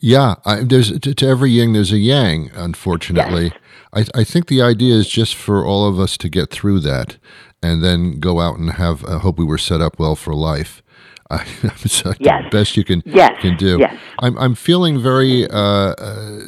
Yeah, 0.01 0.35
I, 0.45 0.65
there's 0.65 0.99
to, 1.01 1.15
to 1.15 1.27
every 1.27 1.51
yin 1.53 1.73
there's 1.73 1.93
a 1.93 1.99
yang. 1.99 2.51
Unfortunately, 2.55 3.53
I, 3.95 4.05
I 4.15 4.25
think 4.25 4.49
the 4.49 4.61
idea 4.61 4.95
is 4.95 5.09
just 5.09 5.35
for 5.35 5.65
all 5.65 5.87
of 5.89 5.99
us 5.99 6.17
to 6.19 6.29
get 6.29 6.51
through 6.51 6.81
that, 6.81 7.17
and 7.63 7.83
then 7.83 8.21
go 8.21 8.41
out 8.41 8.59
and 8.59 8.71
have. 8.73 9.05
I 9.05 9.19
hope 9.19 9.39
we 9.39 9.45
were 9.45 9.59
set 9.59 9.81
up 9.81 9.99
well 9.99 10.17
for 10.17 10.35
life. 10.35 10.83
I, 11.31 11.47
it's 11.63 12.05
like 12.05 12.19
Yes. 12.21 12.45
the 12.45 12.51
best 12.51 12.77
you 12.77 12.85
can 12.85 13.03
Yes. 13.07 13.41
can 13.41 13.57
do. 13.57 13.79
Yes. 13.79 13.97
I'm 14.19 14.37
I'm 14.37 14.55
feeling 14.55 15.01
very 15.01 15.49
uh, 15.49 15.95
uh, 15.97 16.41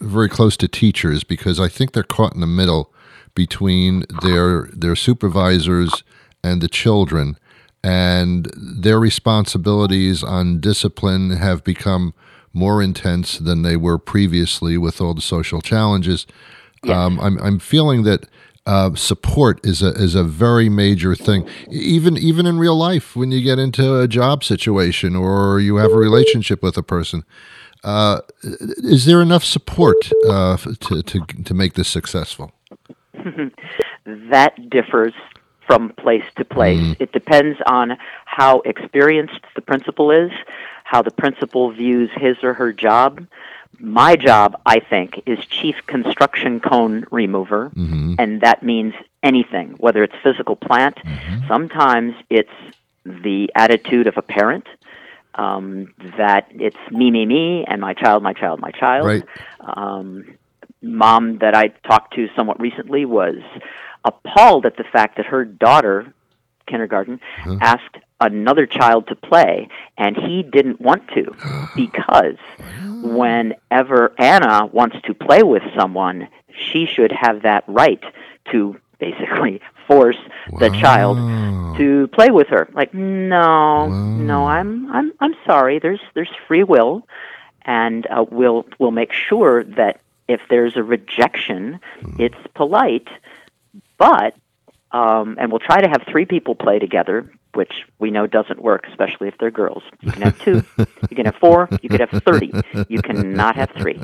very 0.00 0.28
close 0.28 0.56
to 0.56 0.66
teachers 0.68 1.22
because 1.24 1.60
I 1.60 1.68
think 1.68 1.92
they're 1.92 2.02
caught 2.02 2.34
in 2.34 2.40
the 2.40 2.46
middle 2.48 2.92
between 3.36 4.04
their 4.22 4.68
their 4.72 4.96
supervisors 4.96 6.02
and 6.42 6.60
the 6.60 6.68
children, 6.68 7.36
and 7.84 8.50
their 8.56 8.98
responsibilities 8.98 10.22
on 10.24 10.58
discipline 10.60 11.30
have 11.36 11.62
become 11.62 12.12
more 12.54 12.80
intense 12.80 13.38
than 13.38 13.62
they 13.62 13.76
were 13.76 13.98
previously 13.98 14.78
with 14.78 15.00
all 15.00 15.12
the 15.12 15.20
social 15.20 15.60
challenges. 15.60 16.26
Um, 16.88 17.18
I'm 17.20 17.38
I'm 17.38 17.58
feeling 17.58 18.04
that 18.04 18.26
uh, 18.66 18.94
support 18.94 19.64
is 19.64 19.82
a 19.82 19.88
is 19.88 20.14
a 20.14 20.24
very 20.24 20.68
major 20.68 21.14
thing. 21.14 21.48
Even 21.70 22.16
even 22.16 22.46
in 22.46 22.58
real 22.58 22.76
life, 22.76 23.16
when 23.16 23.30
you 23.30 23.42
get 23.42 23.58
into 23.58 24.00
a 24.00 24.08
job 24.08 24.44
situation 24.44 25.16
or 25.16 25.60
you 25.60 25.76
have 25.76 25.92
a 25.92 25.96
relationship 25.96 26.62
with 26.62 26.76
a 26.76 26.82
person, 26.82 27.24
uh, 27.82 28.20
is 28.42 29.04
there 29.04 29.20
enough 29.20 29.44
support 29.44 30.10
uh, 30.28 30.56
to 30.56 31.02
to 31.02 31.20
to 31.20 31.54
make 31.54 31.74
this 31.74 31.88
successful? 31.88 32.52
that 34.04 34.70
differs 34.70 35.12
from 35.66 35.90
place 35.98 36.24
to 36.36 36.44
place. 36.44 36.96
It 37.00 37.12
depends 37.12 37.58
on 37.66 37.96
how 38.26 38.60
experienced 38.60 39.40
the 39.54 39.62
principal 39.62 40.10
is, 40.10 40.30
how 40.94 41.02
the 41.02 41.10
principal 41.10 41.72
views 41.72 42.08
his 42.14 42.36
or 42.44 42.54
her 42.54 42.72
job. 42.72 43.26
My 43.80 44.14
job, 44.14 44.56
I 44.64 44.78
think, 44.78 45.20
is 45.26 45.38
chief 45.46 45.74
construction 45.88 46.60
cone 46.60 47.04
remover, 47.10 47.72
and 48.20 48.40
that 48.42 48.62
means 48.62 48.94
anything, 49.20 49.74
whether 49.78 50.04
it's 50.04 50.14
physical 50.22 50.54
plant. 50.54 50.96
Sometimes 51.48 52.14
it's 52.30 52.56
the 53.04 53.50
attitude 53.56 54.06
of 54.06 54.16
a 54.16 54.22
parent 54.22 54.66
um, 55.34 55.92
that 56.16 56.46
it's 56.50 56.76
me, 56.92 57.10
me, 57.10 57.26
me, 57.26 57.64
and 57.66 57.80
my 57.80 57.92
child, 57.92 58.22
my 58.22 58.32
child, 58.32 58.60
my 58.60 58.70
child 58.70 59.04
Right. 59.06 59.24
um, 59.76 60.24
mom 60.80 61.38
that 61.38 61.54
I 61.56 61.68
talked 61.90 62.14
to 62.14 62.28
somewhat 62.36 62.60
recently 62.60 63.04
was 63.04 63.38
appalled 64.04 64.64
at 64.64 64.76
the 64.76 64.84
fact 64.84 65.16
that 65.16 65.26
her 65.26 65.44
daughter, 65.44 66.14
kindergarten, 66.68 67.18
asked 67.60 67.96
another 68.24 68.66
child 68.66 69.06
to 69.08 69.16
play, 69.16 69.68
and 69.96 70.16
he 70.16 70.42
didn't 70.42 70.80
want 70.80 71.08
to 71.08 71.34
because 71.76 72.36
whenever 73.02 74.14
Anna 74.18 74.66
wants 74.66 74.96
to 75.04 75.14
play 75.14 75.42
with 75.42 75.62
someone, 75.76 76.28
she 76.56 76.86
should 76.86 77.12
have 77.12 77.42
that 77.42 77.64
right 77.66 78.02
to 78.52 78.76
basically 78.98 79.60
force 79.86 80.16
the 80.58 80.70
child 80.70 81.18
to 81.76 82.08
play 82.08 82.30
with 82.30 82.48
her. 82.48 82.68
Like, 82.72 82.94
no, 82.94 83.88
no, 83.88 84.46
I'm 84.46 84.90
I'm 84.90 85.12
I'm 85.20 85.34
sorry. 85.44 85.78
There's 85.78 86.00
there's 86.14 86.30
free 86.46 86.64
will, 86.64 87.06
and 87.62 88.06
uh, 88.06 88.24
we'll 88.30 88.66
we'll 88.78 88.92
make 88.92 89.12
sure 89.12 89.64
that 89.64 90.00
if 90.28 90.40
there's 90.48 90.76
a 90.76 90.82
rejection, 90.82 91.80
it's 92.18 92.36
polite, 92.54 93.08
but 93.98 94.34
um, 94.92 95.36
and 95.38 95.50
we'll 95.50 95.58
try 95.58 95.80
to 95.80 95.88
have 95.88 96.04
three 96.08 96.24
people 96.24 96.54
play 96.54 96.78
together, 96.78 97.30
which 97.54 97.72
we 97.98 98.10
know 98.10 98.26
doesn't 98.26 98.60
work, 98.62 98.86
especially 98.88 99.28
if 99.28 99.38
they're 99.38 99.50
girls. 99.50 99.82
You 100.00 100.12
can 100.12 100.22
have 100.22 100.40
two, 100.42 100.62
you 101.10 101.16
can 101.16 101.26
have 101.26 101.36
four, 101.36 101.68
you 101.82 101.88
could 101.88 102.00
have 102.00 102.10
thirty. 102.10 102.52
You 102.88 103.00
cannot 103.00 103.56
have 103.56 103.70
three. 103.76 104.00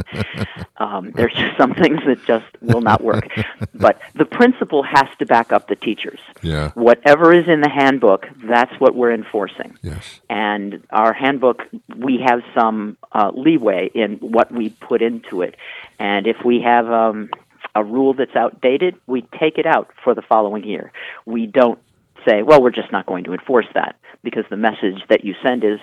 Um, 0.77 1.13
there's 1.15 1.35
just 1.35 1.57
some 1.59 1.75
things 1.75 2.01
that 2.07 2.25
just 2.27 2.47
will 2.61 2.81
not 2.81 3.03
work. 3.03 3.29
But 3.75 4.01
the 4.15 4.25
principal 4.25 4.83
has 4.83 5.09
to 5.19 5.27
back 5.27 5.53
up 5.53 5.69
the 5.69 5.77
teachers. 5.77 6.21
Yeah. 6.43 6.71
Whatever 6.71 7.33
is 7.33 7.49
in 7.49 7.61
the 7.61 7.69
handbook, 7.69 8.27
that's 8.45 8.73
what 8.81 8.95
we're 8.95 9.13
enforcing 9.13 9.77
Yes. 9.83 10.21
and 10.29 10.83
our 10.91 11.13
handbook 11.13 11.63
we 11.97 12.19
have 12.25 12.41
some 12.55 12.97
uh, 13.13 13.31
leeway 13.35 13.91
in 13.95 14.17
what 14.17 14.51
we 14.53 14.71
put 14.71 15.03
into 15.03 15.43
it 15.43 15.55
and 15.99 16.27
if 16.27 16.37
we 16.45 16.61
have 16.61 16.91
um, 16.91 17.31
a 17.75 17.83
rule 17.85 18.15
that's 18.15 18.35
outdated 18.37 18.95
we 19.07 19.23
take 19.39 19.59
it 19.59 19.67
out 19.67 19.91
for 20.03 20.15
the 20.15 20.23
following 20.23 20.65
year 20.65 20.93
we 21.27 21.47
don't 21.47 21.79
say 22.27 22.43
well 22.43 22.63
we're 22.63 22.71
just 22.71 22.93
not 22.93 23.07
going 23.07 23.25
to 23.25 23.33
enforce 23.33 23.67
that 23.75 23.97
because 24.23 24.45
the 24.51 24.57
message 24.57 25.03
that 25.09 25.25
you 25.25 25.35
send 25.43 25.65
is 25.65 25.79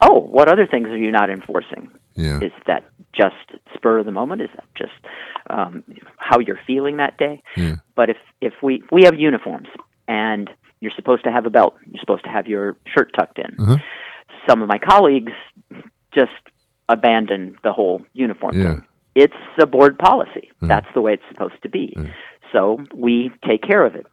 oh 0.00 0.20
what 0.20 0.48
other 0.48 0.66
things 0.66 0.88
are 0.88 0.96
you 0.96 1.10
not 1.10 1.28
enforcing 1.30 1.90
Yeah. 2.14 2.40
is 2.40 2.52
that 2.66 2.84
just 3.12 3.34
spur 3.74 3.98
of 3.98 4.06
the 4.06 4.12
moment 4.12 4.40
is 4.42 4.48
that 4.56 4.64
just 4.74 4.92
um, 5.50 5.84
how 6.16 6.38
you're 6.38 6.60
feeling 6.66 6.96
that 6.98 7.18
day 7.18 7.42
Yeah. 7.56 7.76
but 7.94 8.08
if 8.10 8.16
if 8.40 8.54
we 8.62 8.82
we 8.90 9.02
have 9.04 9.14
uniforms 9.18 9.68
and 10.08 10.48
you're 10.80 10.92
supposed 10.96 11.24
to 11.24 11.32
have 11.32 11.46
a 11.46 11.50
belt 11.50 11.74
you're 11.86 12.00
supposed 12.00 12.24
to 12.24 12.30
have 12.30 12.46
your 12.46 12.76
shirt 12.86 13.12
tucked 13.16 13.38
in 13.38 13.54
Uh-huh. 13.58 13.76
some 14.48 14.62
of 14.62 14.68
my 14.68 14.78
colleagues 14.78 15.32
just 16.14 16.32
abandon 16.88 17.56
the 17.64 17.72
whole 17.72 18.02
uniform 18.12 18.56
Yeah. 18.58 18.74
thing. 18.74 18.82
It's 19.14 19.34
a 19.60 19.66
board 19.66 19.98
policy. 19.98 20.50
That's 20.62 20.86
the 20.94 21.00
way 21.02 21.12
it's 21.14 21.22
supposed 21.30 21.60
to 21.62 21.68
be. 21.68 21.94
So 22.50 22.78
we 22.94 23.30
take 23.46 23.62
care 23.62 23.84
of 23.84 23.94
it. 23.94 24.06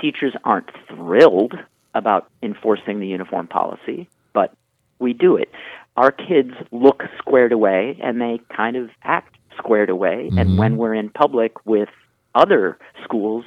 Teachers 0.00 0.34
aren't 0.44 0.70
thrilled 0.88 1.54
about 1.94 2.30
enforcing 2.42 3.00
the 3.00 3.06
uniform 3.06 3.48
policy, 3.48 4.08
but 4.32 4.54
we 4.98 5.12
do 5.12 5.36
it. 5.36 5.50
Our 5.96 6.12
kids 6.12 6.52
look 6.70 7.02
squared 7.18 7.52
away 7.52 7.98
and 8.02 8.20
they 8.20 8.40
kind 8.54 8.76
of 8.76 8.90
act 9.02 9.36
squared 9.56 9.90
away. 9.90 10.30
And 10.36 10.56
when 10.56 10.72
mm-hmm. 10.72 10.76
we're 10.80 10.94
in 10.94 11.10
public 11.10 11.66
with 11.66 11.88
other 12.34 12.78
schools, 13.02 13.44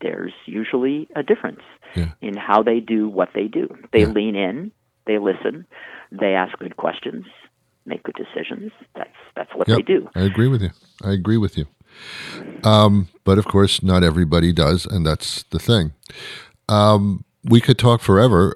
there's 0.00 0.32
usually 0.46 1.08
a 1.14 1.22
difference 1.22 1.60
Yeah. 1.94 2.12
in 2.20 2.36
how 2.36 2.62
they 2.62 2.80
do 2.80 3.08
what 3.08 3.30
they 3.34 3.48
do. 3.48 3.76
They 3.92 4.00
Yeah. 4.00 4.08
lean 4.08 4.36
in, 4.36 4.72
they 5.06 5.18
listen, 5.18 5.66
they 6.10 6.34
ask 6.34 6.58
good 6.58 6.76
questions, 6.76 7.26
make 7.84 8.02
good 8.02 8.14
decisions. 8.14 8.72
That's 8.94 9.10
that's 9.36 9.54
what 9.54 9.68
Yep. 9.68 9.76
they 9.76 9.82
do. 9.82 10.08
I 10.14 10.22
agree 10.22 10.48
with 10.48 10.62
you. 10.62 10.70
I 11.02 11.12
agree 11.12 11.38
with 11.38 11.58
you. 11.58 11.66
Um, 12.62 13.08
but 13.24 13.38
of 13.38 13.46
course, 13.46 13.82
not 13.82 14.02
everybody 14.02 14.52
does, 14.52 14.86
and 14.86 15.06
that's 15.06 15.44
the 15.44 15.58
thing. 15.58 15.92
Um, 16.68 17.24
we 17.44 17.60
could 17.60 17.78
talk 17.78 18.00
forever 18.00 18.54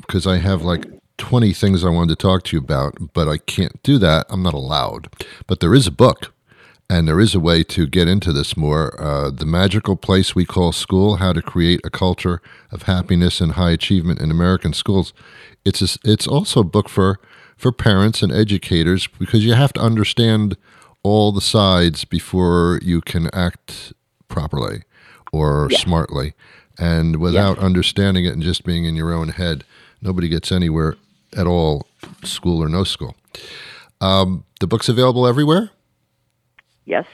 because 0.00 0.26
I 0.26 0.38
have 0.38 0.62
like 0.62 0.84
20 1.20 1.52
things 1.52 1.84
I 1.84 1.90
wanted 1.90 2.18
to 2.18 2.22
talk 2.22 2.44
to 2.44 2.56
you 2.56 2.60
about, 2.60 3.12
but 3.12 3.28
I 3.28 3.38
can't 3.38 3.82
do 3.82 3.98
that. 3.98 4.26
I'm 4.30 4.42
not 4.42 4.54
allowed. 4.54 5.08
But 5.46 5.60
there 5.60 5.74
is 5.74 5.86
a 5.86 5.92
book, 5.92 6.32
and 6.88 7.06
there 7.06 7.20
is 7.20 7.34
a 7.34 7.40
way 7.40 7.62
to 7.64 7.86
get 7.86 8.08
into 8.08 8.32
this 8.32 8.56
more. 8.56 9.00
Uh, 9.00 9.30
the 9.30 9.46
Magical 9.46 9.96
Place 9.96 10.34
We 10.34 10.44
Call 10.44 10.72
School 10.72 11.16
How 11.16 11.32
to 11.32 11.42
Create 11.42 11.80
a 11.84 11.90
Culture 11.90 12.40
of 12.72 12.82
Happiness 12.82 13.40
and 13.40 13.52
High 13.52 13.70
Achievement 13.70 14.20
in 14.20 14.30
American 14.30 14.72
Schools. 14.72 15.12
It's, 15.64 15.82
a, 15.82 15.98
it's 16.04 16.26
also 16.26 16.60
a 16.60 16.64
book 16.64 16.88
for, 16.88 17.20
for 17.56 17.70
parents 17.70 18.22
and 18.22 18.32
educators 18.32 19.06
because 19.06 19.44
you 19.44 19.52
have 19.52 19.74
to 19.74 19.80
understand 19.80 20.56
all 21.02 21.32
the 21.32 21.40
sides 21.40 22.04
before 22.04 22.80
you 22.82 23.00
can 23.00 23.28
act 23.32 23.92
properly 24.28 24.82
or 25.32 25.70
smartly. 25.70 26.34
And 26.78 27.16
without 27.16 27.58
understanding 27.58 28.24
it 28.24 28.32
and 28.32 28.42
just 28.42 28.64
being 28.64 28.84
in 28.84 28.94
your 28.94 29.12
own 29.12 29.28
head, 29.28 29.64
nobody 30.00 30.28
gets 30.28 30.50
anywhere 30.50 30.96
at 31.36 31.46
all, 31.46 31.86
school 32.24 32.62
or 32.62 32.68
no 32.68 32.84
school. 32.84 33.14
Um, 34.00 34.44
the 34.60 34.66
book's 34.66 34.88
available 34.88 35.26
everywhere. 35.26 35.70
Yes. 36.86 37.06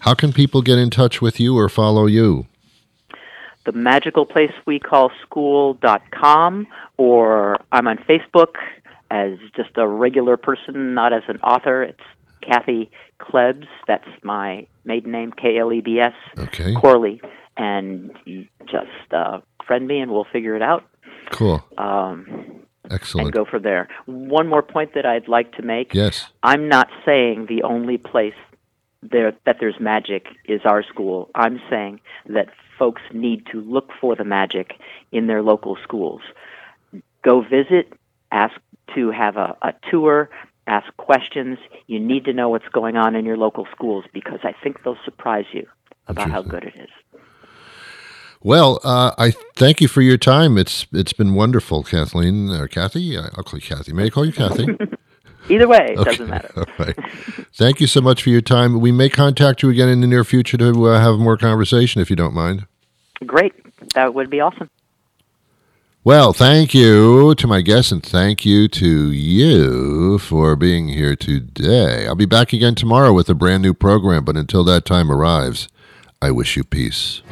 How 0.00 0.14
can 0.14 0.32
people 0.32 0.62
get 0.62 0.78
in 0.78 0.90
touch 0.90 1.20
with 1.20 1.38
you 1.38 1.56
or 1.58 1.68
follow 1.68 2.06
you? 2.06 2.46
The 3.64 3.72
magical 3.72 4.24
place 4.24 4.52
we 4.64 4.78
call 4.78 5.10
school.com 5.22 6.66
or 6.96 7.58
I'm 7.72 7.86
on 7.86 7.98
Facebook 7.98 8.54
as 9.10 9.38
just 9.54 9.70
a 9.76 9.86
regular 9.86 10.36
person, 10.36 10.94
not 10.94 11.12
as 11.12 11.22
an 11.28 11.38
author. 11.40 11.82
It's 11.82 12.00
Kathy 12.42 12.90
Klebs. 13.20 13.66
That's 13.86 14.08
my 14.22 14.66
maiden 14.84 15.12
name, 15.12 15.32
K 15.32 15.58
L 15.58 15.72
E 15.72 15.80
B 15.80 16.00
S. 16.00 16.14
Okay. 16.38 16.74
Corley, 16.74 17.20
and 17.56 18.10
just 18.66 19.12
uh, 19.12 19.40
friend 19.66 19.86
me 19.86 20.00
and 20.00 20.10
we'll 20.10 20.26
figure 20.32 20.56
it 20.56 20.62
out. 20.62 20.84
Cool. 21.30 21.64
Um, 21.78 22.62
Excellent. 22.90 23.26
and 23.26 23.34
go 23.34 23.44
from 23.44 23.62
there. 23.62 23.88
One 24.06 24.46
more 24.48 24.62
point 24.62 24.94
that 24.94 25.06
I'd 25.06 25.28
like 25.28 25.52
to 25.56 25.62
make. 25.62 25.94
Yes. 25.94 26.28
I'm 26.42 26.68
not 26.68 26.88
saying 27.04 27.46
the 27.48 27.62
only 27.62 27.98
place 27.98 28.34
there 29.02 29.32
that 29.44 29.56
there's 29.60 29.78
magic 29.80 30.26
is 30.46 30.60
our 30.64 30.82
school. 30.82 31.30
I'm 31.34 31.60
saying 31.70 32.00
that 32.28 32.48
folks 32.78 33.02
need 33.12 33.46
to 33.52 33.60
look 33.60 33.90
for 34.00 34.14
the 34.16 34.24
magic 34.24 34.74
in 35.12 35.26
their 35.26 35.42
local 35.42 35.76
schools. 35.82 36.20
Go 37.24 37.42
visit, 37.42 37.92
ask 38.30 38.54
to 38.94 39.10
have 39.10 39.36
a, 39.36 39.56
a 39.62 39.72
tour, 39.90 40.30
ask 40.66 40.94
questions. 40.96 41.58
You 41.86 42.00
need 42.00 42.24
to 42.26 42.32
know 42.32 42.48
what's 42.48 42.68
going 42.72 42.96
on 42.96 43.14
in 43.14 43.24
your 43.24 43.36
local 43.36 43.66
schools 43.72 44.04
because 44.12 44.40
I 44.42 44.52
think 44.62 44.82
they'll 44.82 44.98
surprise 45.04 45.46
you 45.52 45.66
about 46.08 46.30
how 46.30 46.42
good 46.42 46.64
it 46.64 46.74
is. 46.76 47.20
Well, 48.42 48.80
uh, 48.84 49.12
I 49.18 49.32
thank 49.56 49.80
you 49.80 49.88
for 49.88 50.02
your 50.02 50.18
time. 50.18 50.56
It's 50.58 50.86
it's 50.92 51.12
been 51.12 51.34
wonderful, 51.34 51.82
Kathleen 51.82 52.50
or 52.50 52.68
Kathy. 52.68 53.16
I'll 53.18 53.30
call 53.42 53.58
you 53.58 53.66
Kathy. 53.66 53.92
May 53.92 54.06
I 54.06 54.10
call 54.10 54.24
you 54.24 54.32
Kathy? 54.32 54.66
Either 55.48 55.68
way, 55.68 55.86
it 55.90 55.98
Okay. 55.98 56.10
doesn't 56.10 56.28
matter. 56.28 56.50
All 56.56 56.64
right. 56.78 56.96
Thank 57.54 57.80
you 57.80 57.86
so 57.86 58.00
much 58.00 58.22
for 58.22 58.30
your 58.30 58.40
time. 58.40 58.80
We 58.80 58.92
may 58.92 59.08
contact 59.08 59.62
you 59.62 59.70
again 59.70 59.88
in 59.88 60.00
the 60.00 60.06
near 60.06 60.24
future 60.24 60.56
to 60.58 60.86
uh, 60.88 61.00
have 61.00 61.18
more 61.18 61.36
conversation, 61.36 62.00
if 62.00 62.10
you 62.10 62.16
don't 62.16 62.34
mind. 62.34 62.66
Great. 63.24 63.52
That 63.94 64.12
would 64.14 64.28
be 64.28 64.40
awesome. 64.40 64.68
Well, 66.06 66.32
thank 66.32 66.72
you 66.72 67.34
to 67.34 67.46
my 67.48 67.62
guests 67.62 67.90
and 67.90 68.00
thank 68.00 68.44
you 68.46 68.68
to 68.68 69.10
you 69.10 70.18
for 70.20 70.54
being 70.54 70.86
here 70.86 71.16
today. 71.16 72.06
I'll 72.06 72.14
be 72.14 72.26
back 72.26 72.52
again 72.52 72.76
tomorrow 72.76 73.12
with 73.12 73.28
a 73.28 73.34
brand 73.34 73.64
new 73.64 73.74
program, 73.74 74.24
but 74.24 74.36
until 74.36 74.62
that 74.66 74.84
time 74.84 75.10
arrives, 75.10 75.66
I 76.22 76.30
wish 76.30 76.56
you 76.56 76.62
peace. 76.62 77.22